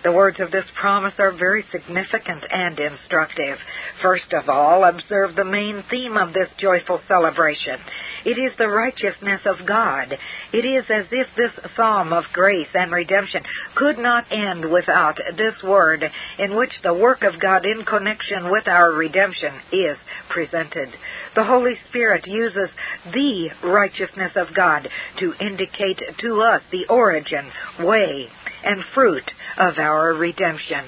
The 0.03 0.11
words 0.11 0.39
of 0.39 0.51
this 0.51 0.65
promise 0.79 1.13
are 1.19 1.31
very 1.31 1.65
significant 1.71 2.45
and 2.49 2.79
instructive. 2.79 3.57
First 4.01 4.31
of 4.31 4.47
all, 4.47 4.85
observe 4.85 5.35
the 5.35 5.43
main 5.43 5.83
theme 5.89 6.15
of 6.15 6.33
this 6.33 6.47
joyful 6.57 7.01
celebration. 7.07 7.79
It 8.25 8.37
is 8.37 8.51
the 8.57 8.69
righteousness 8.69 9.41
of 9.45 9.65
God. 9.67 10.17
It 10.53 10.65
is 10.65 10.85
as 10.89 11.05
if 11.11 11.27
this 11.35 11.51
psalm 11.75 12.13
of 12.13 12.23
grace 12.31 12.69
and 12.73 12.91
redemption 12.91 13.43
could 13.75 13.97
not 13.97 14.25
end 14.31 14.71
without 14.71 15.19
this 15.35 15.61
word 15.63 16.03
in 16.37 16.55
which 16.55 16.71
the 16.81 16.93
work 16.93 17.23
of 17.23 17.39
God 17.41 17.65
in 17.65 17.83
connection 17.83 18.51
with 18.51 18.67
our 18.67 18.93
redemption 18.93 19.53
is 19.71 19.97
presented. 20.29 20.89
The 21.35 21.43
Holy 21.43 21.75
Spirit 21.89 22.25
uses 22.25 22.69
the 23.11 23.49
righteousness 23.63 24.31
of 24.35 24.55
God 24.55 24.87
to 25.19 25.33
indicate 25.41 26.01
to 26.19 26.41
us 26.41 26.61
the 26.71 26.85
origin, 26.87 27.49
way, 27.79 28.27
and 28.63 28.83
fruit 28.93 29.29
of 29.57 29.77
our 29.77 30.13
redemption. 30.13 30.85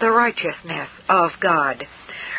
The 0.00 0.10
righteousness 0.10 0.88
of 1.08 1.30
God. 1.40 1.86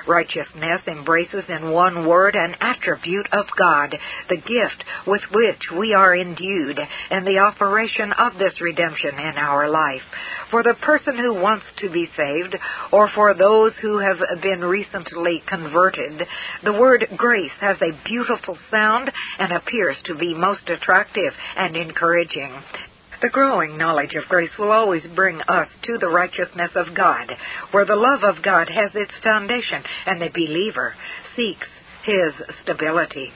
Righteousness 0.07 0.81
embraces 0.87 1.43
in 1.49 1.71
one 1.71 2.07
word 2.07 2.35
an 2.35 2.55
attribute 2.61 3.27
of 3.33 3.45
God, 3.57 3.93
the 4.29 4.37
gift 4.37 4.83
with 5.05 5.21
which 5.33 5.61
we 5.77 5.93
are 5.93 6.15
endued, 6.15 6.79
and 7.09 7.27
the 7.27 7.39
operation 7.39 8.13
of 8.13 8.37
this 8.39 8.61
redemption 8.61 9.15
in 9.19 9.37
our 9.37 9.69
life. 9.69 10.03
For 10.49 10.63
the 10.63 10.75
person 10.75 11.17
who 11.17 11.33
wants 11.33 11.65
to 11.79 11.89
be 11.89 12.07
saved, 12.15 12.55
or 12.93 13.09
for 13.13 13.33
those 13.33 13.73
who 13.81 13.97
have 13.97 14.19
been 14.41 14.61
recently 14.61 15.43
converted, 15.45 16.21
the 16.63 16.73
word 16.73 17.05
grace 17.17 17.51
has 17.59 17.77
a 17.81 18.07
beautiful 18.07 18.57
sound 18.71 19.11
and 19.39 19.51
appears 19.51 19.97
to 20.05 20.15
be 20.15 20.33
most 20.33 20.69
attractive 20.69 21.33
and 21.57 21.75
encouraging. 21.75 22.53
The 23.21 23.29
growing 23.29 23.77
knowledge 23.77 24.13
of 24.13 24.29
grace 24.29 24.51
will 24.59 24.71
always 24.71 25.03
bring 25.15 25.41
us 25.41 25.67
to 25.83 25.97
the 25.97 26.09
righteousness 26.09 26.71
of 26.75 26.93
God, 26.95 27.31
where 27.71 27.85
the 27.85 27.95
love 27.95 28.23
of 28.23 28.43
God 28.43 28.69
has 28.69 28.91
its 28.93 29.11
foundation 29.23 29.83
and 30.05 30.21
the 30.21 30.29
believer 30.29 30.93
seeks 31.35 31.67
his 32.03 32.33
stability. 32.63 33.31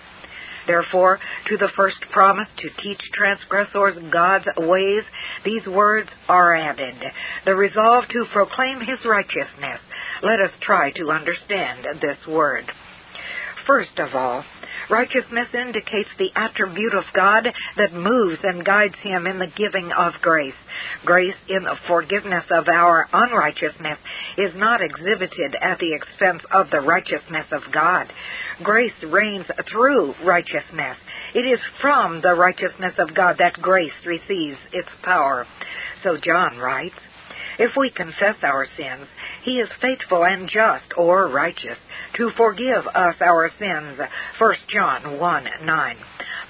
Therefore, 0.67 1.19
to 1.47 1.57
the 1.57 1.71
first 1.75 1.97
promise 2.11 2.47
to 2.57 2.83
teach 2.83 3.01
transgressors 3.13 3.97
God's 4.11 4.45
ways, 4.57 5.03
these 5.43 5.65
words 5.65 6.09
are 6.29 6.55
added. 6.55 6.95
The 7.45 7.55
resolve 7.55 8.05
to 8.09 8.25
proclaim 8.31 8.79
his 8.81 8.99
righteousness. 9.03 9.79
Let 10.21 10.39
us 10.39 10.51
try 10.61 10.91
to 10.91 11.09
understand 11.09 11.87
this 11.99 12.17
word. 12.27 12.65
First 13.65 13.97
of 13.97 14.13
all, 14.13 14.43
Righteousness 14.89 15.47
indicates 15.53 16.09
the 16.17 16.31
attribute 16.35 16.93
of 16.93 17.03
God 17.13 17.47
that 17.77 17.93
moves 17.93 18.39
and 18.43 18.65
guides 18.65 18.95
him 19.01 19.27
in 19.27 19.39
the 19.39 19.51
giving 19.55 19.91
of 19.91 20.13
grace. 20.21 20.53
Grace 21.05 21.35
in 21.47 21.63
the 21.63 21.77
forgiveness 21.87 22.45
of 22.51 22.67
our 22.67 23.07
unrighteousness 23.11 23.97
is 24.37 24.53
not 24.55 24.81
exhibited 24.81 25.55
at 25.61 25.79
the 25.79 25.93
expense 25.93 26.41
of 26.51 26.69
the 26.69 26.81
righteousness 26.81 27.47
of 27.51 27.61
God. 27.71 28.07
Grace 28.63 28.93
reigns 29.03 29.45
through 29.71 30.13
righteousness. 30.25 30.97
It 31.33 31.45
is 31.45 31.59
from 31.81 32.21
the 32.21 32.35
righteousness 32.35 32.93
of 32.97 33.15
God 33.15 33.37
that 33.39 33.61
grace 33.61 33.91
receives 34.05 34.57
its 34.73 34.89
power. 35.03 35.45
So 36.03 36.17
John 36.17 36.57
writes, 36.57 36.95
if 37.59 37.71
we 37.75 37.89
confess 37.89 38.35
our 38.43 38.67
sins, 38.77 39.07
he 39.43 39.59
is 39.59 39.69
faithful 39.81 40.23
and 40.23 40.49
just 40.49 40.85
or 40.97 41.27
righteous 41.27 41.77
to 42.15 42.31
forgive 42.37 42.85
us 42.87 43.15
our 43.21 43.51
sins. 43.59 43.99
1 44.37 44.55
John 44.67 45.19
1 45.19 45.47
9. 45.63 45.97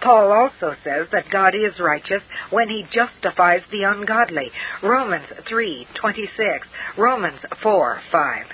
Paul 0.01 0.31
also 0.31 0.75
says 0.83 1.07
that 1.11 1.29
God 1.31 1.53
is 1.53 1.79
righteous 1.79 2.23
when 2.49 2.69
he 2.69 2.87
justifies 2.91 3.61
the 3.71 3.83
ungodly. 3.83 4.51
Romans 4.81 5.27
3:26, 5.47 6.67
Romans 6.97 7.39
4:5. 7.61 8.45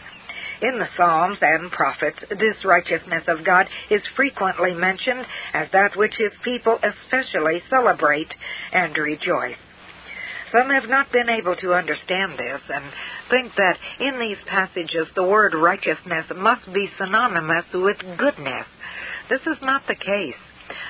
In 0.60 0.80
the 0.80 0.90
Psalms 0.98 1.38
and 1.42 1.72
prophets, 1.72 2.18
this 2.32 2.66
righteousness 2.66 3.24
of 3.28 3.44
God 3.44 3.70
is 3.90 4.02
frequently 4.16 4.74
mentioned 4.74 5.26
as 5.54 5.70
that 5.72 5.96
which 5.96 6.16
his 6.16 6.34
people 6.44 6.80
especially 6.82 7.62
celebrate 7.70 8.34
and 8.72 8.98
rejoice. 8.98 9.58
Some 10.52 10.70
have 10.70 10.90
not 10.90 11.12
been 11.12 11.30
able 11.30 11.56
to 11.58 11.74
understand 11.74 12.40
this 12.40 12.62
and 12.70 12.86
think 13.30 13.52
that 13.58 13.78
in 14.00 14.20
these 14.20 14.38
passages 14.48 15.08
the 15.16 15.24
word 15.24 15.54
righteousness 15.54 16.26
must 16.36 16.72
be 16.74 16.90
synonymous 16.98 17.66
with 17.74 17.98
goodness. 18.18 18.66
This 19.30 19.42
is 19.42 19.58
not 19.62 19.84
the 19.88 19.96
case. 19.96 20.36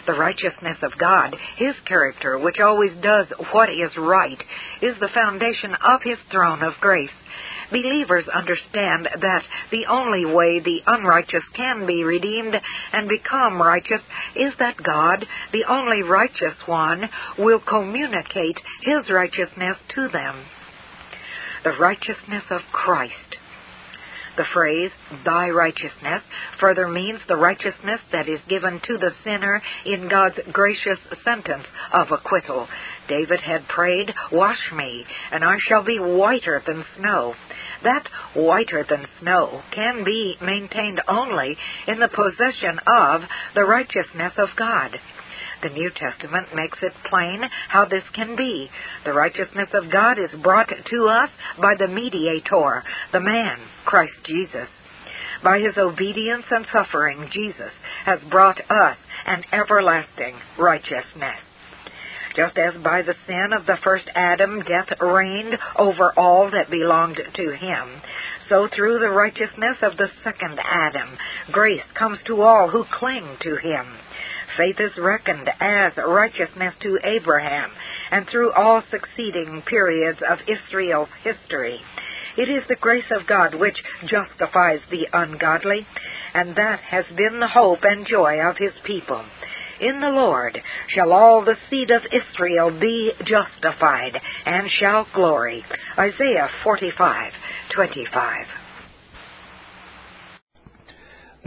The 0.06 0.14
righteousness 0.14 0.78
of 0.82 0.98
God, 0.98 1.36
His 1.58 1.76
character, 1.86 2.40
which 2.40 2.60
always 2.60 2.92
does 3.02 3.28
what 3.52 3.70
is 3.70 3.92
right, 3.98 4.42
is 4.82 4.96
the 5.00 5.10
foundation 5.14 5.76
of 5.76 6.02
His 6.04 6.18
throne 6.32 6.64
of 6.64 6.74
grace. 6.80 7.10
Believers 7.72 8.26
understand 8.34 9.10
that 9.22 9.44
the 9.72 9.86
only 9.90 10.26
way 10.26 10.60
the 10.60 10.82
unrighteous 10.88 11.44
can 11.54 11.86
be 11.86 12.04
redeemed 12.04 12.56
and 12.94 13.10
become 13.10 13.62
righteous 13.62 14.02
is 14.36 14.54
that 14.60 14.82
God, 14.82 15.26
the 15.52 15.66
only 15.68 16.02
righteous 16.02 16.56
one, 16.66 17.04
will 17.38 17.60
communicate 17.60 18.58
His 18.84 19.10
righteousness 19.10 19.78
to 19.96 20.08
them. 20.08 20.46
The 21.64 21.78
righteousness 21.80 22.44
of 22.50 22.62
Christ 22.72 23.38
the 24.38 24.46
phrase, 24.54 24.92
thy 25.26 25.50
righteousness, 25.50 26.22
further 26.60 26.88
means 26.88 27.20
the 27.28 27.36
righteousness 27.36 28.00
that 28.12 28.30
is 28.30 28.40
given 28.48 28.80
to 28.88 28.98
the 28.98 29.12
sinner 29.24 29.62
in 29.86 30.08
God's 30.08 30.40
gracious 30.52 31.00
sentence 31.24 31.66
of 31.92 32.08
acquittal. 32.12 32.68
David 33.08 33.40
had 33.40 33.68
prayed, 33.68 34.14
Wash 34.32 34.72
me, 34.76 35.04
and 35.32 35.44
I 35.44 35.58
shall 35.68 35.84
be 35.84 36.00
whiter 36.00 36.62
than 36.66 36.86
snow. 36.98 37.34
That 37.84 38.08
whiter 38.34 38.86
than 38.90 39.08
snow 39.20 39.62
can 39.74 40.04
be 40.04 40.36
maintained 40.42 41.02
only 41.08 41.58
in 41.88 42.00
the 42.00 42.08
possession 42.08 42.80
of 42.88 43.22
the 43.56 43.64
righteousness 43.64 44.34
of 44.38 44.50
God. 44.56 44.98
The 45.64 45.70
New 45.70 45.90
Testament 45.90 46.54
makes 46.54 46.78
it 46.82 46.94
plain 47.10 47.42
how 47.70 47.86
this 47.86 48.04
can 48.14 48.36
be. 48.36 48.70
The 49.06 49.14
righteousness 49.14 49.70
of 49.74 49.92
God 49.92 50.20
is 50.20 50.30
brought 50.42 50.70
to 50.70 51.08
us 51.08 51.30
by 51.60 51.74
the 51.76 51.88
mediator, 51.88 52.84
the 53.12 53.20
man, 53.20 53.58
Christ 53.86 54.14
Jesus. 54.26 54.68
By 55.44 55.60
his 55.60 55.78
obedience 55.78 56.46
and 56.50 56.66
suffering, 56.72 57.30
Jesus 57.32 57.72
has 58.06 58.20
brought 58.30 58.60
us 58.70 58.98
an 59.26 59.44
everlasting 59.52 60.36
righteousness. 60.58 61.40
Just 62.36 62.58
as 62.58 62.76
by 62.84 63.02
the 63.02 63.16
sin 63.26 63.50
of 63.52 63.66
the 63.66 63.78
first 63.84 64.06
Adam 64.14 64.62
death 64.62 64.90
reigned 65.02 65.58
over 65.76 66.14
all 66.16 66.52
that 66.52 66.70
belonged 66.70 67.20
to 67.34 67.56
him, 67.56 68.02
so 68.48 68.68
through 68.68 69.00
the 69.00 69.10
righteousness 69.10 69.78
of 69.82 69.98
the 69.98 70.10
second 70.24 70.60
Adam, 70.64 71.18
grace 71.52 71.82
comes 71.98 72.20
to 72.28 72.42
all 72.42 72.70
who 72.70 72.86
cling 72.94 73.38
to 73.42 73.56
him. 73.56 73.88
Faith 74.58 74.80
is 74.80 74.98
reckoned 74.98 75.50
as 75.60 75.94
righteousness 75.98 76.74
to 76.82 77.00
Abraham 77.04 77.72
and 78.12 78.28
through 78.28 78.52
all 78.54 78.82
succeeding 78.90 79.62
periods 79.62 80.20
of 80.28 80.40
Israel's 80.48 81.10
history. 81.24 81.80
It 82.38 82.50
is 82.50 82.64
the 82.68 82.76
grace 82.76 83.10
of 83.12 83.28
God 83.28 83.56
which 83.56 83.84
justifies 84.06 84.80
the 84.90 85.08
ungodly, 85.14 85.86
and 86.34 86.56
that 86.56 86.80
has 86.80 87.06
been 87.16 87.40
the 87.40 87.48
hope 87.48 87.84
and 87.84 88.06
joy 88.06 88.40
of 88.40 88.58
his 88.58 88.74
people. 88.84 89.24
In 89.80 90.02
the 90.02 90.10
Lord 90.10 90.60
shall 90.88 91.14
all 91.14 91.46
the 91.46 91.58
seed 91.70 91.92
of 91.92 92.02
Israel 92.12 92.72
be 92.72 93.12
justified, 93.26 94.20
and 94.46 94.70
shall 94.80 95.08
glory. 95.14 95.64
Isaiah 95.98 96.50
45:25. 96.64 98.48